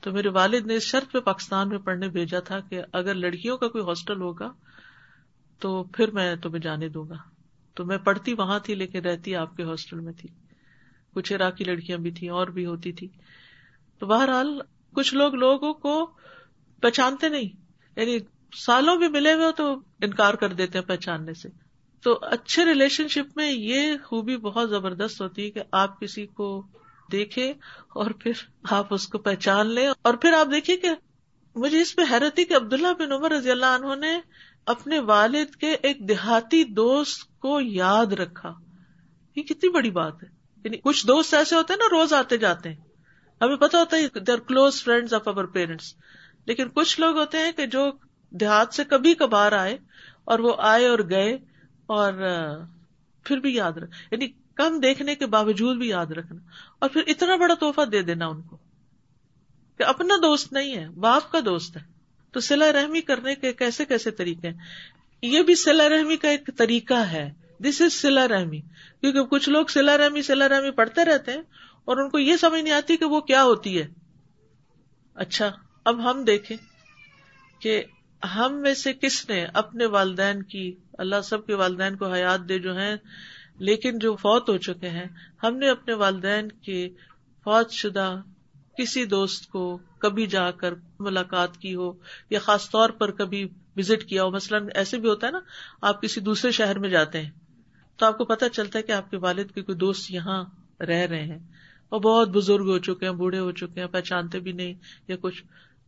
تو 0.00 0.12
میرے 0.12 0.28
والد 0.28 0.66
نے 0.66 0.74
اس 0.74 0.82
شرط 0.82 1.12
پہ 1.12 1.20
پاکستان 1.20 1.68
میں 1.68 1.78
پڑھنے 1.78 2.08
بھیجا 2.08 2.40
تھا 2.40 2.60
کہ 2.60 2.82
اگر 2.92 3.14
لڑکیوں 3.14 3.58
کا 3.58 3.68
کوئی 3.68 3.84
ہاسٹل 3.84 4.20
ہوگا 4.20 4.52
تو 5.58 5.84
پھر 5.84 6.10
میں 6.10 6.36
تمہیں 6.36 6.60
جانے 6.60 6.88
دوں 6.88 7.08
گا۔ 7.08 7.14
تو 7.74 7.84
میں 7.84 7.98
پڑھتی 7.98 8.34
وہاں 8.34 8.58
تھی 8.58 8.74
لیکن 8.74 9.00
رہتی 9.00 9.36
آپ 9.36 9.56
کے 9.56 9.62
ہاسٹل 9.62 10.00
میں 10.00 10.12
تھی۔ 10.12 10.28
کچھ 11.14 11.32
عراقی 11.32 11.64
لڑکیاں 11.64 11.98
بھی 11.98 12.10
تھیں، 12.10 12.28
اور 12.28 12.46
بھی 12.46 12.66
ہوتی 12.66 12.92
تھی۔ 12.92 13.08
تو 13.98 14.06
بہرحال 14.06 14.60
کچھ 14.94 15.14
لوگ 15.14 15.34
لوگوں 15.34 15.74
کو 15.74 16.10
پہچانتے 16.82 17.28
نہیں 17.28 17.48
یعنی 17.96 18.18
سالوں 18.56 18.96
بھی 18.96 19.08
ملے 19.08 19.32
ہوئے 19.32 19.52
تو 19.52 19.74
انکار 20.02 20.34
کر 20.34 20.52
دیتے 20.52 20.78
ہیں 20.78 20.86
پہچاننے 20.86 21.34
سے۔ 21.34 21.48
تو 22.02 22.18
اچھے 22.22 22.64
ریلیشن 22.64 23.08
شپ 23.08 23.36
میں 23.36 23.52
یہ 23.52 23.92
خوبی 24.04 24.36
بہت 24.36 24.70
زبردست 24.70 25.22
ہوتی 25.22 25.44
ہے 25.44 25.50
کہ 25.50 25.60
آپ 25.72 26.00
کسی 26.00 26.26
کو 26.26 26.66
دیکھے 27.12 27.50
اور 27.88 28.10
پھر 28.10 28.32
آپ 28.70 28.94
اس 28.94 29.08
کو 29.08 29.18
پہچان 29.18 29.66
لیں 29.66 29.88
اور 30.02 30.14
پھر 30.14 30.32
آپ 30.32 30.46
دیکھیے 30.52 30.76
کہ 30.76 30.88
مجھے 31.54 31.80
اس 31.80 31.96
پہ 31.96 32.02
حیرت 32.10 32.34
تھی 32.34 32.44
کہ 32.44 32.56
عبداللہ 32.56 32.92
بن 32.98 33.12
عمر 33.12 33.30
رضی 33.30 33.50
اللہ 33.50 33.66
عنہ 33.66 33.94
نے 33.94 34.20
اپنے 34.66 34.98
والد 34.98 35.56
کے 35.56 35.76
ایک 35.82 36.08
دیہاتی 36.08 36.64
دوست 36.64 37.38
کو 37.38 37.60
یاد 37.60 38.12
رکھا۔ 38.12 38.52
یہ 39.36 39.42
کتنی 39.42 39.70
بڑی 39.70 39.90
بات 39.90 40.22
ہے۔ 40.22 40.28
یعنی 40.64 40.76
کچھ 40.76 41.06
دوست 41.06 41.34
ایسے 41.34 41.56
ہوتے 41.56 41.72
ہیں 41.72 41.78
نا، 41.78 41.84
روز 41.90 42.12
آتے 42.12 42.36
جاتے 42.36 42.68
ہیں۔ 42.68 42.76
ہمیں 43.40 43.56
پتا 43.56 43.78
ہوتا 43.78 43.96
ہے 43.96 44.20
they 44.20 44.32
are 44.32 44.38
close 44.38 44.84
friend 44.84 45.12
of 45.12 45.28
our 45.28 45.44
parents 45.44 45.94
لیکن 46.46 46.68
کچھ 46.68 47.00
لوگ 47.00 47.18
ہوتے 47.18 47.38
ہیں 47.38 47.52
کہ 47.52 47.66
جو 47.66 47.90
دیہات 48.30 48.74
سے 48.74 48.84
کبھی 48.84 49.14
کبھار 49.14 49.52
آئے 49.52 49.78
اور 50.24 50.38
وہ 50.38 50.54
آئے 50.58 50.86
اور 50.86 50.98
گئے 51.10 51.38
اور 51.86 52.12
پھر 53.24 53.36
بھی 53.36 53.54
یاد 53.54 53.72
رکھ۔ 53.72 53.90
یعنی 54.10 54.28
کم 54.60 54.80
دیکھنے 54.80 55.14
کے 55.14 55.26
باوجود 55.26 55.76
بھی 55.76 55.88
یاد 55.88 56.06
رکھنا 56.06 56.40
اور 56.78 56.88
پھر 56.88 57.02
اتنا 57.06 57.36
بڑا 57.36 57.54
تحفہ 57.54 57.84
دے 57.84 58.02
دینا 58.02 58.26
ان 58.26 58.42
کو 58.42 58.56
کہ 59.78 59.82
اپنا 59.82 60.14
دوست 60.16 60.52
نہیں 60.52 60.76
ہے، 60.76 60.88
باپ 60.88 61.32
کا 61.32 61.38
دوست 61.44 61.76
ہے۔ 61.76 61.82
تو 62.32 62.40
سلا 62.40 62.72
رحمی 62.72 63.00
کرنے 63.00 63.34
کے 63.34 63.52
کیسے 63.52 63.84
کیسے 63.84 64.10
طریقے 64.10 64.48
ہیں؟ 64.48 64.58
یہ 65.22 65.42
بھی 65.42 65.54
سلا 65.54 65.88
رحمی 65.88 66.16
کا 66.16 66.28
ایک 66.28 66.50
طریقہ 66.56 66.94
ہے۔ 66.94 67.32
دس 67.60 67.80
از 67.80 67.92
سلا 67.92 68.28
رحمی۔ 68.28 68.60
کیونکہ 69.00 69.24
کچھ 69.24 69.48
لوگ 69.48 69.66
سلا 69.66 69.98
رحمی 69.98 70.22
سلا 70.22 70.48
رحمی 70.48 70.70
پڑھتے 70.70 71.04
رہتے 71.04 71.32
ہیں 71.32 71.42
اور 71.84 71.96
ان 71.96 72.10
کو 72.10 72.18
یہ 72.18 72.36
سمجھ 72.36 72.62
نہیں 72.62 72.74
آتی 72.74 72.96
کہ 72.96 73.04
وہ 73.04 73.20
کیا 73.20 73.44
ہوتی 73.44 73.82
ہے۔ 73.82 73.88
اچھا 75.14 75.50
اب 75.84 76.10
ہم 76.10 76.24
دیکھیں 76.24 76.56
کہ 77.60 77.84
ہم 78.34 78.54
میں 78.54 78.74
سے 78.74 78.92
کس 78.92 79.28
نے 79.28 79.44
اپنے 79.44 79.86
والدین 79.86 80.42
کی، 80.42 80.76
اللہ 80.98 81.20
سب 81.24 81.46
کے 81.46 81.54
والدین 81.54 81.96
کو 81.96 82.12
حیات 82.12 82.48
دے 82.48 82.58
جو 82.58 82.78
ہیں 82.78 82.96
لیکن 83.60 83.98
جو 83.98 84.16
فوت 84.16 84.48
ہو 84.48 84.56
چکے 84.56 84.88
ہیں، 84.88 85.06
ہم 85.42 85.56
نے 85.56 85.68
اپنے 85.68 85.94
والدین 85.94 86.52
کے 86.52 86.88
فوت 87.44 87.70
شدہ 87.70 88.16
کسی 88.78 89.04
دوست 89.04 89.46
کو 89.46 89.78
کبھی 89.98 90.26
جا 90.26 90.50
کر 90.50 90.74
ملاقات 91.00 91.56
کی 91.56 91.74
ہو 91.74 91.92
یا 92.30 92.38
خاص 92.38 92.70
طور 92.70 92.90
پر 92.90 93.10
کبھی 93.10 93.48
وزٹ 93.76 94.04
کیا 94.04 94.24
ہو، 94.24 94.30
مثلاً 94.30 94.68
ایسے 94.74 94.98
بھی 94.98 95.08
ہوتا 95.08 95.26
ہے 95.26 95.32
نا، 95.32 95.40
آپ 95.80 96.02
کسی 96.02 96.20
دوسرے 96.20 96.50
شہر 96.50 96.78
میں 96.78 96.88
جاتے 96.88 97.22
ہیں، 97.22 97.30
تو 97.96 98.06
آپ 98.06 98.18
کو 98.18 98.24
پتا 98.24 98.48
چلتا 98.48 98.78
ہے 98.78 98.82
کہ 98.82 98.92
آپ 98.92 99.10
کے 99.10 99.16
والد 99.16 99.50
کے 99.54 99.62
کوئی 99.62 99.78
دوست 99.78 100.10
یہاں 100.10 100.44
رہ 100.80 101.06
رہے 101.06 101.24
ہیں۔ 101.24 101.38
اور 101.88 102.00
بہت 102.00 102.28
بزرگ 102.28 102.68
ہو 102.68 102.78
چکے 102.78 103.06
ہیں، 103.06 103.12
بوڑھے 103.12 103.38
ہو 103.38 103.52
چکے 103.52 103.80
ہیں، 103.80 103.86
پہچانتے 103.86 104.40
بھی 104.40 104.52
نہیں 104.52 104.74
یا 105.08 105.16
کچھ۔ 105.20 105.44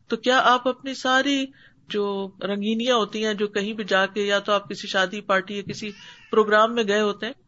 تو 0.08 0.16
کیا 0.16 0.40
آپ 0.44 0.68
اپنی 0.68 0.94
ساری 0.94 1.46
جو 1.88 2.30
رنگینیاں 2.42 2.96
ہوتی 2.96 3.24
ہیں، 3.24 3.34
جو 3.34 3.46
کہیں 3.46 3.72
بھی 3.72 3.84
جا 3.84 4.06
کے 4.06 4.22
یا 4.22 4.38
تو 4.38 4.52
آپ 4.52 4.68
کسی 4.68 4.88
شادی 4.88 5.20
پارٹی 5.20 5.56
یا 5.56 5.62
کسی 5.62 5.90
پروگرام 6.30 6.74
میں 6.74 6.84
گئے 6.88 7.00
ہوتے 7.00 7.26
ہیں 7.26 7.41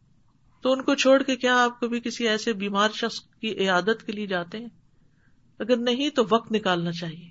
تو 0.64 0.72
ان 0.72 0.82
کو 0.82 0.94
چھوڑ 0.94 1.22
کے 1.22 1.36
کیا 1.36 1.64
آپ 1.64 1.80
کبھی 1.80 2.00
کسی 2.00 2.28
ایسے 2.28 2.52
بیمار 2.52 2.88
شخص 2.94 3.20
کی 3.20 3.60
عیادت 3.60 4.06
کے 4.06 4.12
لیے 4.12 4.26
جاتے 4.26 4.58
ہیں؟ 4.58 4.68
اگر 5.58 5.76
نہیں 5.76 6.10
تو 6.10 6.22
وقت 6.30 6.52
نکالنا 6.52 6.92
چاہیے۔ 6.92 7.30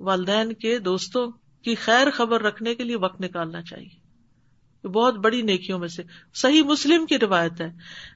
والدین 0.00 0.52
کے 0.52 0.78
دوستوں 0.78 1.30
کی 1.62 1.74
خیر 1.74 2.10
خبر 2.10 2.42
رکھنے 2.42 2.74
کے 2.74 2.84
لیے 2.84 2.96
وقت 2.96 3.20
نکالنا 3.20 3.62
چاہیے۔ 3.62 4.88
بہت 4.88 5.14
بڑی 5.14 5.42
نیکیوں 5.42 5.78
میں 5.78 5.88
سے۔ 5.88 6.02
صحیح 6.34 6.62
مسلم 6.62 7.06
کی 7.06 7.18
روایت 7.18 7.60
ہے۔ 7.60 7.70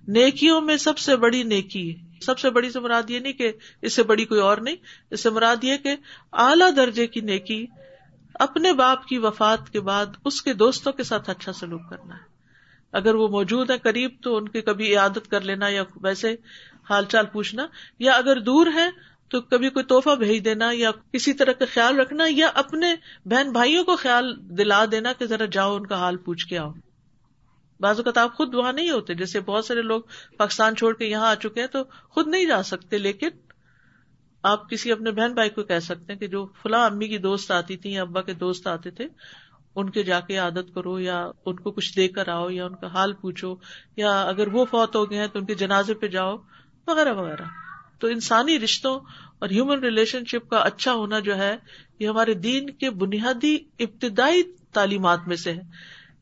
نیکیوں 0.08 0.60
میں 0.60 0.76
سب 0.76 0.98
سے 0.98 1.16
بڑی 1.16 1.42
نیکی، 1.42 1.96
سب 2.20 2.38
سے 2.38 2.50
بڑی 2.50 2.70
سے 2.70 2.80
مراد 2.80 3.10
یہ 3.10 3.18
نہیں 3.18 3.32
کہ 3.32 3.52
اس 3.82 3.92
سے 3.92 4.02
بڑی 4.02 4.24
کوئی 4.24 4.40
اور 4.40 4.58
نہیں، 4.58 4.76
اس 5.10 5.22
سے 5.22 5.30
مراد 5.30 5.56
یہ 5.62 5.76
کہ 5.76 5.96
اعلیٰ 6.32 6.76
درجے 6.76 7.06
کی 7.06 7.20
نیکی، 7.20 7.66
اپنے 8.34 8.72
باپ 8.72 9.06
کی 9.06 9.18
وفات 9.18 9.70
کے 9.70 9.80
بعد 9.80 10.06
اس 10.24 10.42
کے 10.42 10.52
دوستوں 10.52 10.92
کے 10.92 11.02
ساتھ 11.02 11.30
اچھا 11.30 11.52
سلوک 11.52 11.90
کرنا۔ 11.90 12.14
ہے 12.14 12.38
اگر 12.92 13.14
وہ 13.14 13.29
موجود 13.29 13.70
ہے 13.70 13.79
قریب 13.79 14.14
تو 14.22 14.37
ان 14.37 14.48
کی 14.48 14.61
کبھی 14.61 14.94
عادت 14.96 15.31
کر 15.31 15.40
لینا 15.40 15.68
یا 15.68 15.83
ویسے 16.03 16.35
حال 16.90 17.05
چال 17.05 17.27
پوچھنا، 17.27 17.66
یا 17.98 18.12
اگر 18.12 18.40
دور 18.40 18.66
ہے 18.74 18.88
تو 19.31 19.40
کبھی 19.40 19.70
کوئی 19.70 19.85
توحفہ 19.85 20.14
بھیج 20.18 20.44
دینا 20.44 20.70
یا 20.72 20.90
کسی 21.12 21.33
طرح 21.33 21.53
کا 21.53 21.64
خیال 21.74 21.98
رکھنا 22.01 22.24
یا 22.29 22.48
اپنے 22.55 22.94
بہن 23.24 23.51
بھائیوں 23.53 23.85
کو 23.85 23.96
خیال 23.96 24.35
دلا 24.59 24.85
دینا 24.92 25.12
کہ 25.12 25.27
ذرا 25.27 25.44
جاؤ، 25.44 25.74
ان 25.77 25.87
کا 25.87 25.96
حال 25.96 26.16
پوچھ 26.16 26.46
کے 26.46 26.59
آؤ۔ 26.59 26.70
بعض 27.81 27.98
اوقات 27.98 28.18
آپ 28.18 28.37
خود 28.37 28.55
وہاں 28.55 28.72
نہیں 28.72 28.90
ہوتے، 28.90 29.14
جیسے 29.14 29.40
بہت 29.40 29.64
سارے 29.64 29.83
لوگ 29.83 30.03
پاکستان 30.38 30.77
چھوڑ 30.77 30.94
کے 30.94 31.05
یہاں 31.05 31.31
آ 31.31 31.35
چکے 31.35 31.61
ہیں 31.61 31.68
تو 31.68 31.85
خود 32.09 32.29
نہیں 32.29 32.46
جا 32.46 32.62
سکتے، 32.62 32.98
لیکن 32.98 33.29
آپ 34.44 34.68
کسی 34.70 34.92
اپنے 34.92 35.11
بہن 35.11 35.35
بھائی 35.35 35.51
کو 35.51 35.62
کہہ 35.62 35.79
سکتے 35.79 36.12
ہیں 36.12 36.20
کہ 36.20 36.27
جو 36.27 36.46
فلاں 36.62 36.85
امی 36.87 37.09
کی 37.09 37.18
دوست 37.18 37.51
آتی 37.51 37.77
تھی 37.77 37.92
یا 37.92 38.03
ابا 38.03 38.22
کے 38.22 38.35
دوست 38.35 38.66
آتے 38.66 38.90
تھے 38.90 39.07
ان 39.76 39.90
کے 39.90 40.02
جا 40.02 40.20
کے 40.20 40.37
عادت 40.37 40.74
کرو 40.74 41.00
یا 41.00 41.31
ان 41.46 41.57
کو 41.57 41.70
کچھ 41.70 41.96
دے 41.96 42.09
کر 42.09 42.28
آؤ 42.28 42.50
یا 42.50 42.66
ان 42.66 42.74
کا 42.74 42.87
حال 42.87 43.12
پوچھو 43.12 43.57
یا 43.96 44.22
اگر 44.22 44.48
وہ 44.48 44.64
فوت 44.64 44.96
ہو 44.96 45.11
گئے 45.11 45.18
ہیں 45.18 45.26
تو 45.26 45.38
ان 45.38 45.46
کے 45.46 45.54
جنازے 45.54 45.94
پہ 45.94 46.07
جاؤ، 46.07 46.37
وغیرہ 46.87 47.14
وغیرہ۔ 47.14 47.42
تو 47.98 48.07
انسانی 48.07 48.59
رشتوں 48.59 49.00
اور 49.38 49.50
ہیومن 49.50 49.78
ریلیشن 49.78 50.24
شپ 50.24 50.50
کا 50.50 50.57
اچھا 50.57 50.92
ہونا 50.92 51.18
جو 51.18 51.37
ہے، 51.37 51.57
یہ 51.98 52.09
ہمارے 52.09 52.35
دین 52.35 52.70
کے 52.70 52.90
بنیادی 52.90 53.59
ابتدائی 53.78 54.42
تعلیمات 54.72 55.18
میں 55.26 55.37
سے 55.37 55.52
ہے۔ 55.52 55.61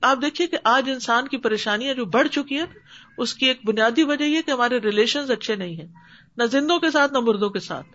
آپ 0.00 0.18
دیکھیے 0.22 0.46
کہ 0.46 0.56
آج 0.64 0.90
انسان 0.90 1.28
کی 1.28 1.36
پریشانیاں 1.36 1.94
جو 1.94 2.04
بڑھ 2.04 2.28
چکی 2.28 2.58
ہیں، 2.58 2.66
اس 3.18 3.34
کی 3.34 3.46
ایک 3.46 3.60
بنیادی 3.64 4.02
وجہ 4.02 4.24
یہ 4.24 4.42
کہ 4.46 4.50
ہمارے 4.50 4.78
ریلیشن 4.78 5.32
اچھے 5.32 5.56
نہیں 5.56 5.76
ہیں۔ 5.76 5.88
نہ 6.36 6.44
زندوں 6.44 6.78
کے 6.78 6.90
ساتھ، 6.90 7.12
نہ 7.12 7.18
مردوں 7.18 7.50
کے 7.50 7.60
ساتھ۔ 7.60 7.86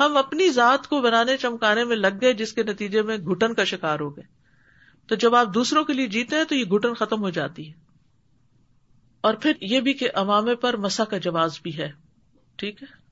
ہم 0.00 0.16
اپنی 0.16 0.48
ذات 0.48 0.86
کو 0.86 1.00
بنانے، 1.00 1.36
چمکانے 1.36 1.84
میں 1.84 1.96
لگ 1.96 2.16
گئے، 2.20 2.32
جس 2.32 2.52
کے 2.52 2.62
نتیجے 2.62 3.02
میں 3.02 3.18
گٹن 3.18 3.54
کا 3.54 3.64
شکار 3.64 4.00
ہو 4.00 4.16
گئے۔ 4.16 4.41
تو 5.06 5.14
جب 5.14 5.34
آپ 5.34 5.54
دوسروں 5.54 5.84
کے 5.84 5.92
لیے 5.92 6.06
جیتے 6.06 6.36
ہیں 6.36 6.44
تو 6.44 6.54
یہ 6.54 6.64
گٹن 6.64 6.94
ختم 6.94 7.20
ہو 7.20 7.30
جاتی 7.30 7.68
ہے۔ 7.68 7.72
اور 9.20 9.34
پھر 9.34 9.52
یہ 9.60 9.80
بھی 9.80 9.92
کہ 9.94 10.08
امامے 10.14 10.54
پر 10.54 10.76
مسا 10.76 11.04
کا 11.04 11.18
جواز 11.18 11.58
بھی 11.62 11.78
ہے۔ 11.78 11.92
ٹھیک 12.56 12.82
ہے۔ 12.82 13.02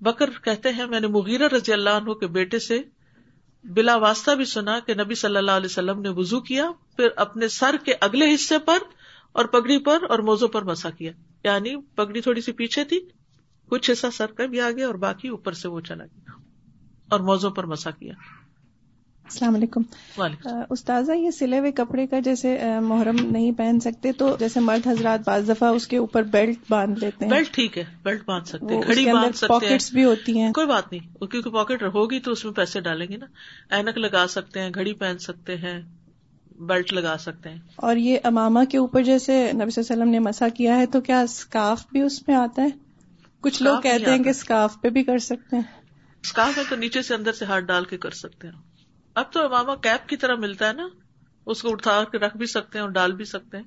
بکر 0.00 0.30
کہتے 0.30 0.68
ہیں، 0.68 0.86
میں 0.86 1.00
نے 1.00 1.06
مغیرہ 1.06 1.48
رضی 1.48 1.72
اللہ 1.72 1.90
عنہ 1.90 2.12
کے 2.12 2.26
بیٹے 2.26 2.58
سے 2.58 2.82
بلا 3.64 3.96
واسطہ 3.96 4.30
بھی 4.30 4.44
سنا 4.44 4.80
کہ 4.80 4.94
نبی 4.94 5.14
صلی 5.14 5.36
اللہ 5.36 5.50
علیہ 5.50 5.66
وسلم 5.66 6.00
نے 6.00 6.08
وزو 6.08 6.40
کیا، 6.40 6.70
پھر 6.96 7.08
اپنے 7.16 7.48
سر 7.48 7.76
کے 7.84 7.94
اگلے 8.00 8.34
حصے 8.34 8.58
پر 8.58 8.78
اور 9.32 9.44
پگڑی 9.44 9.78
پر 9.78 9.98
اور 10.08 10.18
موزوں 10.18 10.48
پر 10.48 10.62
مسا 10.62 10.90
کیا۔ 10.90 11.12
یعنی 11.44 11.76
پگڑی 11.94 12.20
تھوڑی 12.20 12.40
سی 12.40 12.52
پیچھے 12.52 12.84
تھی، 12.84 13.00
کچھ 13.66 13.90
حصہ 13.90 14.06
سر 14.12 14.26
کا 14.26 14.46
بھی 14.46 14.60
آ 14.60 14.70
گیا 14.70 14.86
اور 14.86 14.94
باقی 14.94 15.28
اوپر 15.28 15.52
سے 15.52 15.68
وہ 15.68 15.80
چلا 15.80 16.04
گیا 16.04 16.30
اور 17.10 17.20
موزوں 17.20 17.50
پر 17.50 17.66
مسا 17.66 17.90
کیا۔ 17.90 18.14
السلام 19.24 19.54
علیکم۔ 19.54 19.82
استاذہ 20.70 21.12
یہ 21.12 21.30
سلے 21.30 21.58
ہوئے 21.58 21.72
کپڑے 21.72 22.06
کا 22.06 22.20
جیسے 22.20 22.58
محرم 22.82 23.16
نہیں 23.30 23.52
پہن 23.52 23.80
سکتے 23.80 24.12
تو 24.12 24.36
جیسے 24.38 24.60
مرد 24.60 24.86
حضرات 24.86 25.20
بعض 25.26 25.48
دفعہ 25.48 25.68
اس 25.68 25.86
کے 25.86 25.96
اوپر 25.96 26.22
بیلٹ 26.22 26.58
باندھ 26.68 26.98
لیتے 27.00 27.24
ہیں۔ 27.24 27.32
بیلٹ 27.32 27.54
ٹھیک 27.54 27.78
ہے 27.78 27.84
بیلٹ 28.02 28.22
باندھ 28.26 28.48
سکتے 28.48 28.80
گھڑی 28.86 29.12
باندھ 29.12 29.36
سکتے 29.36 29.46
پاکٹس 29.48 29.92
بھی 29.92 30.04
ہوتی 30.04 30.38
ہیں۔ 30.40 30.52
کوئی 30.52 30.66
بات 30.66 30.92
نہیں 30.92 31.26
کیونکہ 31.26 31.50
پاکٹ 31.50 31.82
ہوگی 31.82 32.20
تو 32.20 32.30
اس 32.32 32.44
میں 32.44 32.52
پیسے 32.52 32.80
ڈالیں 32.80 33.06
گے 33.08 33.16
نا۔ 33.16 33.26
اینک 33.70 33.98
لگا 33.98 34.26
سکتے 34.28 34.60
ہیں 34.60 34.70
گھڑی 34.74 34.92
پہن 34.92 35.18
سکتے 35.18 35.56
ہیں 35.56 35.80
بیلٹ 36.58 36.92
لگا 36.92 37.16
سکتے 37.20 37.48
ہیں۔ 37.48 37.58
اور 37.76 37.96
یہ 37.96 38.18
اماما 38.24 38.64
کے 38.64 38.78
اوپر 38.78 39.02
جیسے 39.02 39.32
نبی 39.32 39.48
صلی 39.48 39.56
اللہ 39.56 39.92
علیہ 39.92 40.02
وسلم 40.02 40.08
نے 40.08 40.18
مسا 40.18 40.48
کیا 40.48 40.76
ہے 40.76 40.86
تو 40.86 41.00
کیا 41.00 41.20
اسکارف 41.20 41.84
بھی 41.92 42.00
اس 42.00 42.28
میں 42.28 42.36
آتا 42.36 42.62
ہے؟ 42.62 42.68
کچھ 43.40 43.62
لوگ 43.62 43.80
کہتے 43.80 44.10
ہیں 44.10 44.22
کہ 44.22 44.28
اسکارف 44.28 44.80
پہ 44.82 44.88
بھی 44.88 45.02
کر 45.02 45.18
سکتے 45.18 45.56
ہیں۔ 45.56 45.62
اسکارف 46.22 46.58
ہے 46.58 46.62
تو 46.68 46.76
نیچے 46.76 47.02
سے 47.02 47.14
اندر 47.14 47.32
سے 47.32 47.44
ہاتھ 47.44 47.64
ڈال 47.64 47.84
کے 47.84 47.96
کر 47.98 48.10
سکتے 48.10 48.48
ہیں۔ 48.48 48.71
اب 49.14 49.32
تو 49.32 49.48
ماما 49.48 49.74
کیپ 49.74 50.08
کی 50.08 50.16
طرح 50.16 50.34
ملتا 50.34 50.68
ہے 50.68 50.72
نا۔ 50.72 50.88
اس 51.46 51.62
کو 51.62 51.72
اٹھا 51.72 52.04
کے 52.04 52.18
رکھ 52.18 52.36
بھی 52.36 52.46
سکتے 52.46 52.78
ہیں 52.78 52.82
اور 52.84 52.92
ڈال 52.92 53.12
بھی 53.12 53.24
سکتے 53.24 53.56
ہیں۔ 53.56 53.64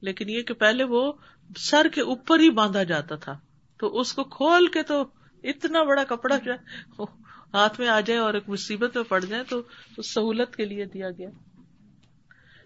لیکن 0.00 0.28
یہ 0.28 0.42
کہ 0.42 0.54
پہلے 0.54 0.84
وہ 0.84 1.12
سر 1.56 1.86
کے 1.94 2.00
اوپر 2.00 2.40
ہی 2.40 2.50
باندھا 2.50 2.82
جاتا 2.82 3.16
تھا۔ 3.16 3.38
تو 3.78 4.00
اس 4.00 4.12
کو 4.12 4.24
کھول 4.24 4.66
کے 4.66 4.82
تو 4.82 5.04
اتنا 5.42 5.82
بڑا 5.82 6.04
کپڑا 6.04 6.36
جو 6.36 6.52
ہے 6.52 6.58
ہاتھ 7.54 7.80
میں 7.80 7.88
آ 7.88 8.00
جائے 8.00 8.20
اور 8.20 8.34
ایک 8.34 8.48
مصیبت 8.48 8.96
میں 8.96 9.04
پڑ 9.04 9.24
جائے 9.24 9.42
تو 9.48 9.62
سہولت 10.02 10.56
کے 10.56 10.64
لیے 10.64 10.84
دیا 10.84 11.10
گیا۔ 11.10 11.28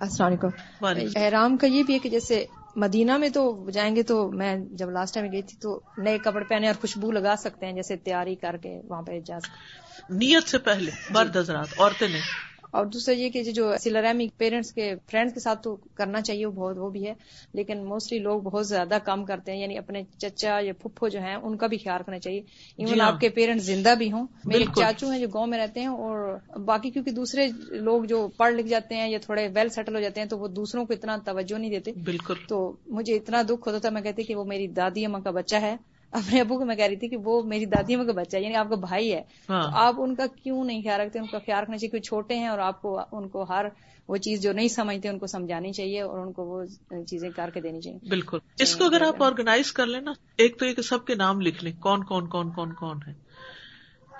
السلام 0.01 0.33
علیکم۔ 0.81 1.19
احرام 1.21 1.57
کا 1.57 1.67
یہ 1.67 1.83
بھی 1.83 1.95
ہے 1.95 1.99
کہ 1.99 2.09
جیسے 2.09 2.47
مدینہ 2.79 3.17
میں 3.17 3.29
تو 3.29 3.71
جائیں 3.71 3.97
گے 3.97 4.03
تو 4.03 4.31
میں 4.31 4.57
جب 4.73 4.91
لاسٹ 4.91 5.15
ٹائم 5.15 5.33
گئی 5.33 5.43
تھی 5.43 5.59
تو 5.59 5.81
نئے 5.99 6.19
کپڑے 6.19 6.45
پہنے 6.45 6.67
اور 6.67 6.81
خوشبو 6.81 7.11
لگا 7.11 7.35
سکتے 7.39 7.67
ہیں 7.67 7.73
جیسے 7.73 7.97
تیاری 7.97 8.35
کر 8.35 8.57
کے 8.57 8.81
وہاں 8.89 9.03
پہ 9.03 9.21
جا 9.21 9.41
سکتے 9.41 10.15
نیت 10.15 10.49
سے 10.49 10.59
پہلے، 10.59 10.91
مرد 11.11 11.37
حضرات، 11.37 11.69
عورتیں 11.79 12.09
نہیں۔ 12.09 12.23
اور 12.71 12.87
دوسرا 12.87 13.15
یہ 13.15 13.29
کہ 13.31 13.43
جو 13.43 13.73
سلرمی 13.81 14.29
پیرنٹس 14.37 14.73
کے 14.73 14.95
فرینڈس 15.11 15.35
کے 15.35 15.41
ساتھ 15.41 15.63
تو 15.63 15.77
کرنا 15.95 16.21
چاہیے 16.21 16.47
وہ 16.47 16.53
بہت 16.53 16.79
وہ 16.79 16.91
بھی 16.91 17.07
ہے 17.07 17.15
لیکن 17.53 17.85
موسٹلی 17.85 18.19
لوگ 18.19 18.41
بہت 18.43 18.67
زیادہ 18.67 18.99
کام 19.05 19.25
کرتے 19.25 19.53
ہیں 19.53 19.61
یعنی 19.61 19.79
اپنے 19.79 20.03
چچا 20.19 20.59
یا 20.63 20.73
پھپھو 20.73 21.09
جو 21.09 21.21
ہیں 21.21 21.35
ان 21.35 21.57
کا 21.57 21.67
بھی 21.67 21.79
خیال 21.79 22.01
رکھنا 22.01 22.19
چاہیے۔ 22.19 22.41
ایون 22.79 22.95
جی 22.95 23.01
ہاں۔ 23.01 23.07
آپ 23.07 23.21
کے 23.21 23.29
پیرنٹس 23.29 23.65
زندہ 23.65 23.95
بھی 23.99 24.13
ہوں 24.13 24.27
میرے 24.45 24.65
چاچو 24.77 25.11
ہیں 25.11 25.21
جو 25.21 25.29
گاؤں 25.29 25.47
میں 25.47 25.59
رہتے 25.59 25.81
ہیں 25.81 25.89
اور 25.89 26.37
باقی 26.59 26.91
کیونکہ 26.91 27.11
دوسرے 27.11 27.47
لوگ 27.71 28.05
جو 28.05 28.29
پڑھ 28.37 28.55
لکھ 28.55 28.69
جاتے 28.69 28.95
ہیں 28.95 29.09
یا 29.11 29.19
تھوڑے 29.19 29.49
ویل 29.55 29.69
سیٹل 29.69 29.95
ہو 29.95 30.01
جاتے 30.01 30.21
ہیں 30.21 30.29
تو 30.29 30.39
وہ 30.39 30.49
دوسروں 30.49 30.87
کو 30.87 30.93
اتنا 30.93 31.17
توجہ 31.25 31.59
نہیں 31.59 31.71
دیتے۔ 31.71 31.93
بالکل۔ 32.05 32.35
تو 32.49 32.77
مجھے 32.87 33.17
اتنا 33.17 33.43
دکھ 33.43 33.69
ہوتا 33.69 33.79
تھا 33.79 33.91
میں 33.91 34.03
کہتی 34.03 34.23
کہ 34.23 34.35
وہ 34.35 34.45
میری 34.45 34.67
دادی 34.67 35.05
اما 35.05 35.21
کا 35.21 35.31
بچہ 35.31 35.57
ہے 35.57 35.77
اپنے 36.11 36.41
ابو 36.41 36.59
کو 36.59 36.65
میں 36.65 36.77
کہہ 36.77 36.85
رہی 36.85 36.97
تھی 36.97 37.09
کہ 37.09 37.17
وہ 37.17 37.43
میری 37.43 37.65
دادی 37.65 37.95
کا 37.95 38.13
بچہ 38.13 38.37
ہے 38.37 38.43
یعنی 38.43 38.55
آپ 38.55 38.69
کا 38.69 38.75
بھائی 38.75 39.13
ہے۔ 39.13 39.23
ہاں۔ 39.49 39.63
تو 39.63 39.69
آپ 39.73 39.95
ان 39.99 40.15
کا 40.15 40.27
کیوں 40.27 40.65
نہیں 40.65 40.83
خیال 40.83 41.01
رکھتے؟ 41.01 41.19
ان 41.19 41.27
کا 41.27 41.39
خیال 41.39 41.63
رکھنا 41.63 41.77
چاہیے 41.77 41.91
کہ 41.91 41.99
چھوٹے 41.99 42.35
ہیں 42.35 42.49
اور 42.49 42.59
آپ 42.59 42.83
کو 42.83 43.01
ان 43.13 43.29
کو 43.29 43.43
ہر 43.43 43.67
وہ 44.09 44.17
چیز 44.17 44.43
جو 44.43 44.53
نہیں 44.53 44.69
سمجھتے 44.69 45.09
ان 45.09 45.19
کو 45.19 45.27
سمجھانی 45.27 45.73
چاہیے 45.73 46.01
اور 46.01 46.19
ان 46.19 46.33
کو 46.33 46.45
وہ 46.45 46.65
چیزیں 47.07 47.31
کر 47.31 47.51
کے 47.55 47.61
دینی 47.61 47.81
چاہیے۔ 47.81 48.09
بالکل۔ 48.09 48.39
اس 48.61 48.77
کو 48.77 48.85
اگر 48.85 49.03
آپ 49.03 49.23
آرگنائز 49.23 49.73
کر 49.73 49.87
لیں 49.87 50.01
نا 50.01 50.13
ایک 50.37 50.59
تو 50.59 50.67
یہ 50.67 50.75
کہ 50.75 50.83
سب 50.83 51.05
کے 51.05 51.15
نام 51.15 51.41
لکھ 51.41 51.65
لیں 51.65 51.73
کون 51.73 52.05
کون 52.05 52.27
کون 52.29 52.51
کون 52.51 52.73
کون 52.73 52.99
ہے۔ 53.07 53.13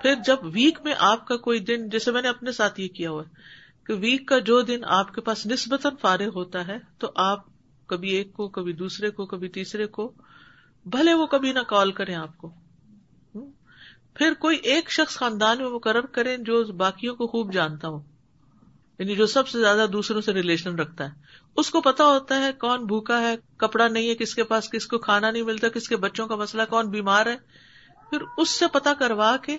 پھر 0.01 0.13
جب 0.25 0.37
ویک 0.43 0.79
میں 0.83 0.93
آپ 0.97 1.27
کا 1.27 1.37
کوئی 1.37 1.59
دن 1.59 1.89
جیسے 1.89 2.11
میں 2.11 2.21
نے 2.21 2.27
اپنے 2.27 2.51
ساتھ 2.51 2.79
یہ 2.79 2.87
کیا 2.87 3.09
ہوا 3.09 3.23
ہے 3.23 3.33
کہ 3.85 3.93
ویک 3.93 4.27
کا 4.27 4.39
جو 4.39 4.61
دن 4.61 4.81
آپ 4.83 5.13
کے 5.13 5.21
پاس 5.21 5.45
نسبتاً 5.45 5.95
فارغ 6.01 6.29
ہوتا 6.35 6.67
ہے 6.67 6.77
تو 6.97 7.11
آپ 7.15 7.39
کبھی 7.87 8.09
ایک 8.09 8.33
کو 8.33 8.47
کبھی 8.47 8.73
دوسرے 8.73 9.09
کو 9.09 9.25
کبھی 9.25 9.49
تیسرے 9.49 9.85
کو 9.85 10.11
بھلے 10.85 11.13
وہ 11.13 11.25
کبھی 11.25 11.53
نہ 11.53 11.59
کال 11.59 11.91
کریں 11.91 12.15
آپ 12.15 12.37
کو۔ 12.37 12.51
پھر 14.13 14.33
کوئی 14.33 14.57
ایک 14.57 14.91
شخص 14.91 15.17
خاندان 15.17 15.57
میں 15.57 15.69
مقرر 15.69 16.05
کرے 16.05 16.37
جو 16.37 16.63
باقیوں 16.63 17.15
کو 17.15 17.27
خوب 17.27 17.53
جانتا 17.53 17.87
ہو۔ 17.87 18.01
یعنی 18.99 19.15
جو 19.15 19.25
سب 19.25 19.47
سے 19.47 19.59
زیادہ 19.59 19.85
دوسروں 19.93 20.21
سے 20.21 20.33
ریلیشن 20.33 20.75
رکھتا 20.75 21.05
ہے۔ 21.05 21.09
اس 21.57 21.69
کو 21.69 21.81
پتا 21.81 22.05
ہوتا 22.05 22.39
ہے 22.39 22.51
کون 22.51 22.85
بھوکا 22.85 23.21
ہے، 23.21 23.35
کپڑا 23.57 23.87
نہیں 23.87 24.09
ہے 24.09 24.15
کس 24.15 24.35
کے 24.35 24.43
پاس، 24.43 24.69
کس 24.69 24.87
کو 24.87 24.97
کھانا 24.97 25.31
نہیں 25.31 25.43
ملتا، 25.43 25.69
کس 25.69 25.89
کے 25.89 25.95
بچوں 25.95 26.27
کا 26.27 26.35
مسئلہ، 26.35 26.61
کون 26.69 26.89
بیمار 26.89 27.25
ہے۔ 27.25 27.37
پھر 28.09 28.17
اس 28.37 28.49
سے 28.49 28.65
پتا 28.67 28.93
کروا 28.93 29.37
کے 29.37 29.57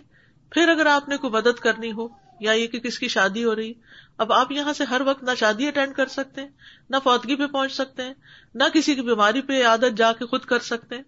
پھر 0.51 0.69
اگر 0.69 0.87
آپ 0.87 1.09
نے 1.09 1.17
کوئی 1.17 1.33
مدد 1.33 1.59
کرنی 1.61 1.93
ہو 1.93 2.09
یا 2.41 2.53
یہ 2.53 2.67
کہ 2.67 2.81
کس 2.81 2.99
کی 2.99 3.09
شادی 3.09 3.45
ہو 3.45 3.57
رہی؟ 3.57 3.73
اب 4.19 4.33
آپ 4.33 4.53
یہاں 4.53 4.73
سے 4.73 4.85
ہر 4.85 5.01
وقت 5.01 5.23
نہ 5.23 5.31
شادی 5.39 5.69
اٹینڈ 5.69 5.95
کر 5.95 6.07
سکتے 6.07 6.41
ہیں، 6.41 6.49
نہ 6.91 6.97
فوتگی 7.05 7.37
پہ 7.37 7.47
پہنچ 7.47 7.73
سکتے 7.73 8.03
ہیں، 8.03 8.15
نہ 8.55 8.65
کسی 8.75 8.95
کی 8.95 9.01
بیماری 9.01 9.43
پہ 9.43 9.67
عادت 9.67 9.97
جا 9.97 10.13
کے 10.13 10.27
خود 10.27 10.41
کر 10.41 10.59
سکتے 10.59 10.97
ہیں۔ 10.97 11.03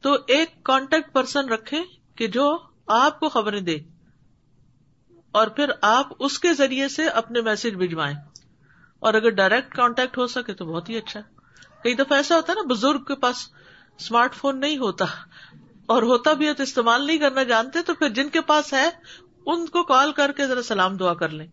تو 0.00 0.16
ایک 0.26 0.64
کانٹیکٹ 0.64 1.12
پرسن 1.12 1.48
رکھے 1.48 1.82
کہ 2.16 2.26
جو 2.26 2.58
آپ 2.86 3.20
کو 3.20 3.28
خبریں 3.28 3.60
دے۔ 3.60 3.76
اور 5.32 5.46
پھر 5.46 5.70
آپ 5.82 6.08
اس 6.18 6.38
کے 6.38 6.54
ذریعے 6.54 6.88
سے 6.88 7.08
اپنے 7.08 7.40
میسج 7.40 7.74
بھجوائیں۔ 7.74 8.16
اور 8.98 9.14
اگر 9.14 9.30
ڈائریکٹ 9.30 9.74
کانٹیکٹ 9.74 10.18
ہو 10.18 10.26
سکے 10.26 10.54
تو 10.54 10.66
بہت 10.66 10.88
ہی 10.88 10.96
اچھا۔ 10.96 11.20
کئی 11.82 11.94
دفعہ 11.94 12.16
ایسا 12.16 12.36
ہوتا 12.36 12.52
ہے 12.52 12.62
نا، 12.62 12.74
بزرگ 12.74 13.04
کے 13.04 13.14
پاس 13.14 13.36
اسمارٹ 13.98 14.34
فون 14.34 14.60
نہیں 14.60 14.78
ہوتا 14.78 15.04
اور 15.86 16.02
ہوتا 16.02 16.32
بھی 16.32 16.46
ہے 16.46 16.54
تو 16.54 16.62
استعمال 16.62 17.06
نہیں 17.06 17.18
کرنا 17.18 17.42
جانتے، 17.42 17.82
تو 17.82 17.94
پھر 17.94 18.08
جن 18.08 18.28
کے 18.28 18.40
پاس 18.40 18.72
ہے 18.72 18.90
ان 19.46 19.66
کو 19.66 19.82
کال 19.82 20.12
کر 20.12 20.32
کے 20.36 20.46
ذرا 20.46 20.62
سلام 20.62 20.96
دعا 20.96 21.14
کر 21.14 21.28
لیں۔ 21.28 21.46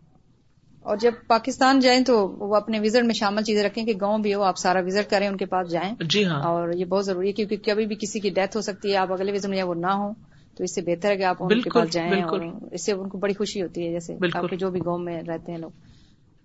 اور 0.80 0.96
جب 0.96 1.12
پاکستان 1.26 1.80
جائیں 1.80 2.04
تو 2.04 2.28
وہ 2.28 2.56
اپنے 2.56 2.80
وزٹ 2.80 3.04
میں 3.04 3.14
شامل 3.14 3.42
چیزیں 3.42 3.64
رکھیں 3.64 3.84
کہ 3.84 3.92
گاؤں 4.00 4.18
بھی 4.18 4.34
ہو 4.34 4.42
آپ 4.42 4.58
سارا 4.58 4.80
وزٹ 4.80 5.10
کریں 5.10 5.28
ان 5.28 5.36
کے 5.36 5.46
پاس 5.46 5.70
جائیں۔ 5.70 5.94
جی 6.00 6.24
ہاں۔ 6.24 6.42
اور 6.42 6.72
یہ 6.72 6.84
بہت 6.84 7.06
ضروری 7.06 7.28
ہے 7.28 7.32
کیونکہ 7.32 7.56
کبھی 7.56 7.86
بھی 7.86 7.96
کسی 7.96 8.20
کی 8.20 8.30
ڈیتھ 8.30 8.56
ہو 8.56 8.62
سکتی 8.62 8.92
ہے 8.92 8.96
آپ 8.96 9.12
اگلے 9.12 9.32
وزٹ 9.32 9.46
میں 9.46 9.62
وہ 9.62 9.74
نہ 9.74 9.86
ہو 9.86 10.12
تو 10.56 10.64
اس 10.64 10.74
سے 10.74 10.80
بہتر 10.80 11.10
ہے 11.10 11.16
کہ 11.16 11.22
آپ 11.22 11.36
ان 11.40 11.60
کے 11.60 11.70
پاس 11.70 11.92
جائیں 11.92 12.22
اور 12.22 12.40
اس 12.72 12.84
سے 12.84 12.92
ان 12.92 13.08
کو 13.08 13.18
بڑی 13.18 13.34
خوشی 13.34 13.62
ہوتی 13.62 13.86
ہے 13.86 13.92
جیسے 13.92 14.16
آپ 14.34 14.50
کے 14.50 14.56
جو 14.56 14.70
بھی 14.70 14.80
گاؤں 14.86 14.98
میں 14.98 15.22
رہتے 15.22 15.52
ہیں 15.52 15.58
لوگ۔ 15.58 15.70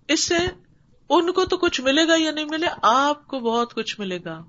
اس 0.08 0.24
سے 0.24 0.34
ان 1.10 1.32
کو 1.32 1.44
تو 1.44 1.56
کچھ 1.56 1.80
ملے 1.80 2.08
گا 2.08 2.14
یا 2.18 2.30
نہیں 2.30 2.46
ملے 2.50 2.66
آپ 2.82 3.26
کو 3.26 3.38
بہت 3.38 3.74
کچھ 3.74 4.00
ملے 4.00 4.18
گا۔ 4.24 4.42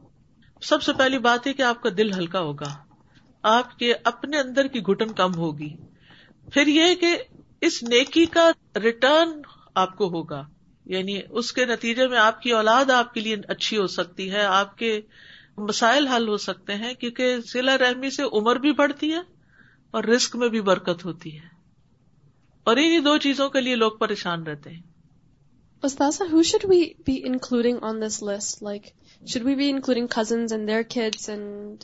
سب 0.62 0.84
سے 0.84 0.94
پہلی 0.94 1.18
بات 1.18 1.48
ہے 1.48 1.54
کہ 1.54 1.62
آپ 1.62 1.82
کا 1.82 1.90
دل 1.98 2.14
ہلکا 2.14 2.40
ہوگا 2.40 2.78
آپ 3.44 3.80
کے 3.80 3.94
اپنے 4.04 4.40
اندر 4.40 4.68
کی 4.68 4.80
گٹن 4.80 5.08
کم 5.08 5.36
ہوگی۔ 5.36 5.76
پھر 6.54 6.68
یہ 6.68 6.96
کہ 6.96 7.18
اس 7.62 7.84
نیکی 7.84 8.26
کا 8.26 8.52
ریٹرن 8.76 9.42
آپ 9.76 9.98
کو 9.98 10.08
ہوگا۔ 10.08 10.48
یعنی 10.86 11.22
اس 11.30 11.54
کے 11.54 11.66
نتیجے 11.66 12.08
میں 12.08 12.18
آپ 12.18 12.42
کی 12.42 12.52
اولاد 12.52 12.90
آپ 12.90 13.14
کے 13.14 13.22
لیے 13.22 13.36
اچھی 13.48 13.78
ہو 13.78 13.88
سکتی 13.88 14.32
ہے 14.32 14.42
آپ 14.42 14.78
کے 14.78 15.02
مسائل 15.58 16.08
حل 16.08 16.28
ہو 16.28 16.38
سکتے 16.38 16.76
ہیں 16.76 16.94
کیونکہ 16.94 17.38
ضلع 17.38 17.78
رحمی 17.78 18.10
سے 18.10 18.24
عمر 18.24 18.56
بھی 18.56 18.72
بڑھتی 18.72 19.12
ہے 19.12 19.20
اور 19.92 20.04
رسک 20.04 20.36
میں 20.36 20.50
بھی 20.50 20.62
برکت 20.62 21.06
ہوتی 21.06 21.40
ہے۔ 21.40 21.48
اور 22.64 22.78
انہیں 22.78 23.00
دو 23.00 23.18
چیزوں 23.18 23.50
کے 23.50 23.62
لیے 23.62 23.76
لوگ 23.76 23.92
پریشان 23.92 24.44
رہتے 24.44 24.70
ہیں۔ 24.70 24.82
who 25.86 26.42
should 26.42 26.74
we 26.74 26.84
be 27.10 27.26
including 27.26 27.78
on 27.84 27.96
this 27.96 28.30
list? 28.30 28.68
Like, 28.68 28.90
should 29.22 29.46
we 29.46 29.56
be 29.58 29.70
including 29.70 30.04
cousins 30.04 30.48
and 30.58 30.66
their 30.68 30.82
kids 30.98 31.38
and... 31.38 31.76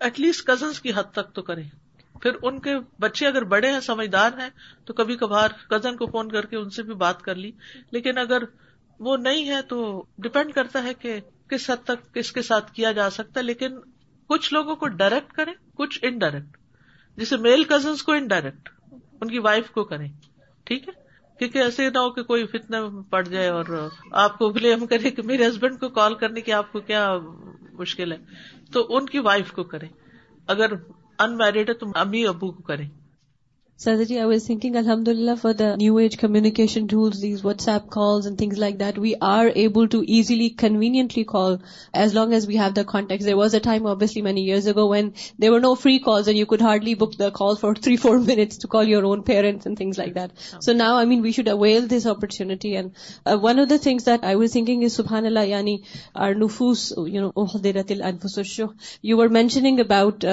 At 0.00 0.20
least 0.20 0.54
cousins 0.54 0.80
کی 0.82 0.92
حد 0.96 1.12
تک 1.12 1.34
تو 1.34 1.42
کریں۔ 1.42 1.68
پھر 2.22 2.30
ان 2.42 2.58
کے 2.60 2.70
بچے 3.00 3.26
اگر 3.26 3.44
بڑے 3.44 3.72
ہیں، 3.72 3.80
سمجھدار 3.80 4.30
ہیں، 4.38 4.48
تو 4.84 4.92
کبھی 4.92 5.16
کبھار 5.16 5.48
کزن 5.70 5.96
کو 5.96 6.06
فون 6.06 6.32
کر 6.32 6.46
کے 6.46 6.56
ان 6.56 6.70
سے 6.70 6.82
بھی 6.82 6.94
بات 6.94 7.22
کر 7.22 7.34
لی۔ 7.34 7.50
لیکن 7.90 8.18
اگر 8.18 8.42
وہ 8.98 9.16
نہیں 9.16 9.48
ہے 9.48 9.62
تو 9.62 10.04
ڈپینڈ 10.18 10.52
کرتا 10.52 10.82
ہے 10.82 10.94
کہ 10.94 11.20
کس 11.48 11.70
حد 11.70 11.84
تک 11.84 12.14
کس 12.14 12.32
کے 12.32 12.42
ساتھ 12.42 12.72
کیا 12.72 12.92
جا 12.92 13.10
سکتا 13.10 13.40
ہے۔ 13.40 13.44
لیکن 13.44 13.74
کچھ 14.26 14.54
لوگوں 14.54 14.76
کو 14.76 14.88
ڈائریکٹ 14.88 15.32
کریں، 15.32 15.54
کچھ 15.74 15.98
انڈائریکٹ 16.02 16.56
جیسے 17.16 17.36
میل 17.36 17.64
کزنس 17.64 18.02
کو 18.02 18.12
انڈائریکٹ 18.12 18.68
ان 18.90 19.28
کی 19.28 19.38
وائف 19.38 19.70
کو 19.70 19.84
کریں۔ 19.84 20.08
ٹھیک 20.64 20.88
ہے؟ 20.88 21.04
کیونکہ 21.38 21.58
ایسے 21.58 21.90
نہ 21.90 21.98
ہو 21.98 22.10
کہ 22.10 22.22
کوئی 22.22 22.46
فتنے 22.46 22.78
پڑ 23.10 23.22
جائے 23.22 23.48
اور 23.48 23.88
آپ 24.12 24.38
کو 24.38 24.50
بلیم 24.50 24.86
کرے 24.86 25.10
کہ 25.10 25.22
میرے 25.22 25.48
ہسبینڈ 25.48 25.80
کو 25.80 25.88
کال 25.88 26.14
کرنے 26.14 26.40
کی 26.40 26.52
آپ 26.52 26.72
کو 26.72 26.80
کیا 26.80 27.16
مشکل 27.72 28.12
ہے۔ 28.12 28.16
تو 28.72 28.96
ان 28.96 29.06
کی 29.06 29.18
وائف 29.18 29.52
کو 29.52 29.64
کریں۔ 29.64 29.88
اگر 30.46 30.72
ان 31.18 31.36
میرڈ 31.36 31.68
ہے 31.68 31.74
تو 31.74 31.86
امی 31.94 32.26
ابو 32.26 32.52
کو 32.52 32.62
کریں۔ 32.62 32.88
سر 33.80 34.02
جی 34.04 34.16
آئی 34.18 34.26
واز 34.26 34.44
تھنکنگ 34.46 34.76
الحمد 34.76 35.08
للہ 35.08 35.30
for 35.40 35.52
the 35.52 35.68
new 35.76 35.96
age 35.96 36.16
communication 36.16 36.86
tools 36.86 37.20
these 37.22 37.44
WhatsApp 37.68 37.88
calls 37.90 38.26
and 38.26 38.38
things 38.38 38.58
like 38.58 38.78
that 38.80 38.98
we 38.98 39.12
are 39.20 39.46
able 39.54 39.86
to 39.86 40.00
easily 40.08 40.48
conveniently 40.58 41.24
call 41.24 41.56
as 41.92 42.14
long 42.14 42.32
as 42.32 42.46
we 42.48 42.58
have 42.58 42.70
the 42.76 42.82
contact 42.82 43.24
there 43.24 43.34
was 43.34 43.54
a 43.54 43.60
time 43.60 43.86
obviously 43.86 44.22
many 44.22 44.44
years 44.44 44.68
ago 44.68 44.88
when 44.90 45.08
they 45.42 45.48
were 45.48 45.60
no 45.60 45.72
free 45.74 45.98
calls 45.98 46.28
and 46.28 46.38
you 46.38 46.46
could 46.46 46.62
hardly 46.62 46.94
book 46.94 47.18
the 47.18 47.32
call 47.34 47.54
for 47.60 47.74
three 47.82 47.96
four 47.96 48.18
minutes 48.18 48.58
to 48.58 48.68
call 48.68 48.88
your 48.88 49.02
own 49.02 49.22
parents 49.22 49.66
and 49.66 49.78
things 49.78 49.98
like 49.98 50.14
that 50.14 50.62
so 50.64 50.72
now 50.72 50.96
I 50.96 51.06
mean 51.06 51.20
we 51.20 51.30
should 51.30 51.48
avail 51.48 51.90
this 51.90 52.06
opportunity 52.06 52.76
and 52.76 53.28
one 53.42 53.60
of 53.60 53.70
the 53.70 53.82
thing 53.82 54.06
that 54.06 54.24
I 54.24 54.36
was 54.36 54.52
thinking 54.52 54.84
is 54.84 54.92
سبحان 54.92 55.26
اللہ 55.26 55.46
یعنی 55.46 55.76
آر 56.14 56.34
نفوس 56.34 56.92
you 57.08 57.28
know 57.28 57.58
their 57.58 57.76
انفوس 57.80 58.60
you 59.04 59.18
were 59.18 59.28
mentioning 59.30 59.80
about 59.80 60.24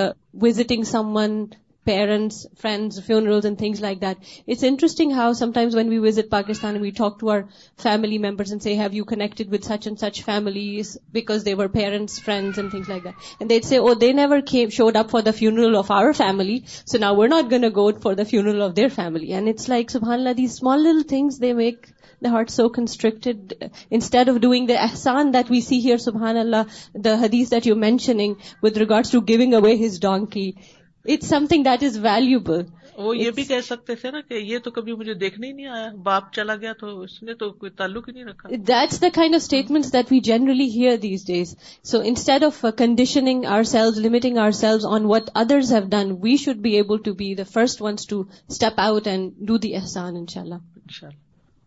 visiting 0.41 0.83
someone 1.15 1.43
parents, 1.85 2.45
friends, 2.57 2.99
funerals 2.99 3.45
and 3.45 3.57
things 3.57 3.81
like 3.81 4.01
that. 4.01 4.17
It's 4.45 4.63
interesting 4.63 5.11
how 5.11 5.33
sometimes 5.33 5.75
when 5.75 5.89
we 5.89 5.97
visit 5.97 6.29
Pakistan 6.29 6.75
and 6.75 6.81
we 6.81 6.91
talk 6.91 7.19
to 7.19 7.29
our 7.29 7.49
family 7.77 8.19
members 8.19 8.51
and 8.51 8.61
say, 8.61 8.75
have 8.75 8.93
you 8.93 9.03
connected 9.03 9.49
with 9.49 9.63
such 9.63 9.87
and 9.87 9.99
such 9.99 10.21
families 10.21 10.97
because 11.11 11.43
they 11.43 11.55
were 11.55 11.69
parents, 11.69 12.19
friends 12.19 12.57
and 12.57 12.71
things 12.71 12.87
like 12.87 13.03
that. 13.03 13.15
And 13.39 13.49
they'd 13.49 13.65
say, 13.65 13.79
oh, 13.79 13.95
they 13.95 14.13
never 14.13 14.41
showed 14.45 14.95
up 14.95 15.09
for 15.09 15.21
the 15.21 15.33
funeral 15.33 15.75
of 15.77 15.89
our 15.89 16.13
family, 16.13 16.65
so 16.85 16.97
now 16.97 17.13
we're 17.15 17.27
not 17.27 17.49
going 17.49 17.63
to 17.63 17.71
go 17.71 17.91
for 17.93 18.15
the 18.15 18.25
funeral 18.25 18.61
of 18.61 18.75
their 18.75 18.89
family. 18.89 19.31
And 19.33 19.49
it's 19.49 19.67
like, 19.67 19.89
subhanAllah, 19.89 20.35
these 20.35 20.53
small 20.53 20.77
little 20.77 21.03
things, 21.03 21.39
they 21.39 21.53
make 21.53 21.91
the 22.21 22.29
heart 22.29 22.51
so 22.51 22.69
constricted. 22.69 23.71
Instead 23.89 24.29
of 24.29 24.39
doing 24.41 24.67
the 24.67 24.75
ihsan 24.75 25.31
that 25.33 25.49
we 25.49 25.61
see 25.61 25.79
here, 25.81 25.97
subhanAllah, 25.97 26.69
the 26.93 27.17
hadith 27.17 27.49
that 27.49 27.65
you're 27.65 27.75
mentioning 27.75 28.37
with 28.61 28.77
regards 28.77 29.09
to 29.11 29.21
giving 29.21 29.55
away 29.55 29.75
his 29.77 29.99
donkey, 29.99 30.57
it's 31.05 31.29
something 31.49 31.63
that 31.63 31.83
is 31.83 31.97
valuable 32.01 32.61
وہ 32.97 33.15
یہ 33.17 33.31
بھی 33.31 33.43
کہہ 33.43 33.61
سکتے 33.61 33.95
تھے 33.95 34.11
نا 34.11 34.19
کہ 34.21 34.33
یہ 34.33 34.59
تو 34.59 34.71
کبھی 34.71 34.93
مجھے 34.93 35.13
دیکھنے 35.15 35.47
ہی 35.47 35.51
نہیں 35.53 35.67
آیا۔ 35.67 35.89
باپ 36.03 36.31
چلا 36.33 36.55
گیا 36.55 36.73
تو 36.73 36.99
اس 37.01 37.21
نے 37.23 37.33
تو 37.33 37.49
کوئی 37.51 37.71
تعلق 37.71 38.07
ہی 38.07 38.13
نہیں 38.13 38.25
رکھا۔ 38.25 38.49
That's 38.67 39.01
the 39.01 39.07
kind 39.13 39.35
of 39.35 39.41
statement 39.41 39.85
that 39.93 40.11
we 40.11 40.19
generally 40.19 40.67
hear 40.71 40.97
these 40.97 41.25
days 41.27 41.55
so 41.85 42.01
instead 42.03 42.43
of 42.43 42.65
conditioning 42.77 43.45
ourselves 43.63 43.99
limiting 43.99 44.37
ourselves 44.57 44.85
on 44.87 45.05
what 45.05 45.29
others 45.35 45.73
have 45.73 45.89
done 45.89 46.15
we 46.23 46.35
should 46.37 46.57
be 46.57 46.75
able 46.75 47.01
to 47.05 47.13
be 47.13 47.33
the 47.35 47.43
first 47.53 47.81
ones 47.81 48.07
to 48.07 48.21
step 48.49 48.79
out 48.79 49.07
and 49.07 49.31
do 49.47 49.57
the 49.57 49.75
احسان 49.75 50.15
ان 50.15 50.25
شاء 50.27 50.41
اللہ 50.41 51.09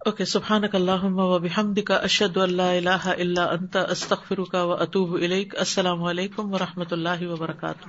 okay 0.01 0.25
سبحان 0.27 0.64
اللہ 0.73 1.05
و 1.05 1.38
بحمد 1.40 1.79
کا 1.87 1.97
اشد 2.03 2.37
اللہ 2.38 2.73
اللہ 2.75 3.09
اللہ 3.11 3.53
انت 3.53 3.77
استخر 3.77 4.42
کا 4.53 4.62
و 4.62 4.73
اطوب 4.75 5.16
السلام 5.20 6.03
علیکم 6.05 6.53
و 6.53 6.59
رحمۃ 6.59 6.92
اللہ 6.92 7.27
وبرکاتہ 7.29 7.88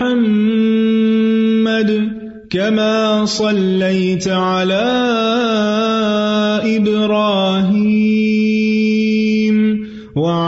محمد 0.00 1.90
كما 2.50 3.24
صليت 3.24 4.28
على 4.28 4.86
إبراهيم 6.78 8.28
وعلى 10.16 10.47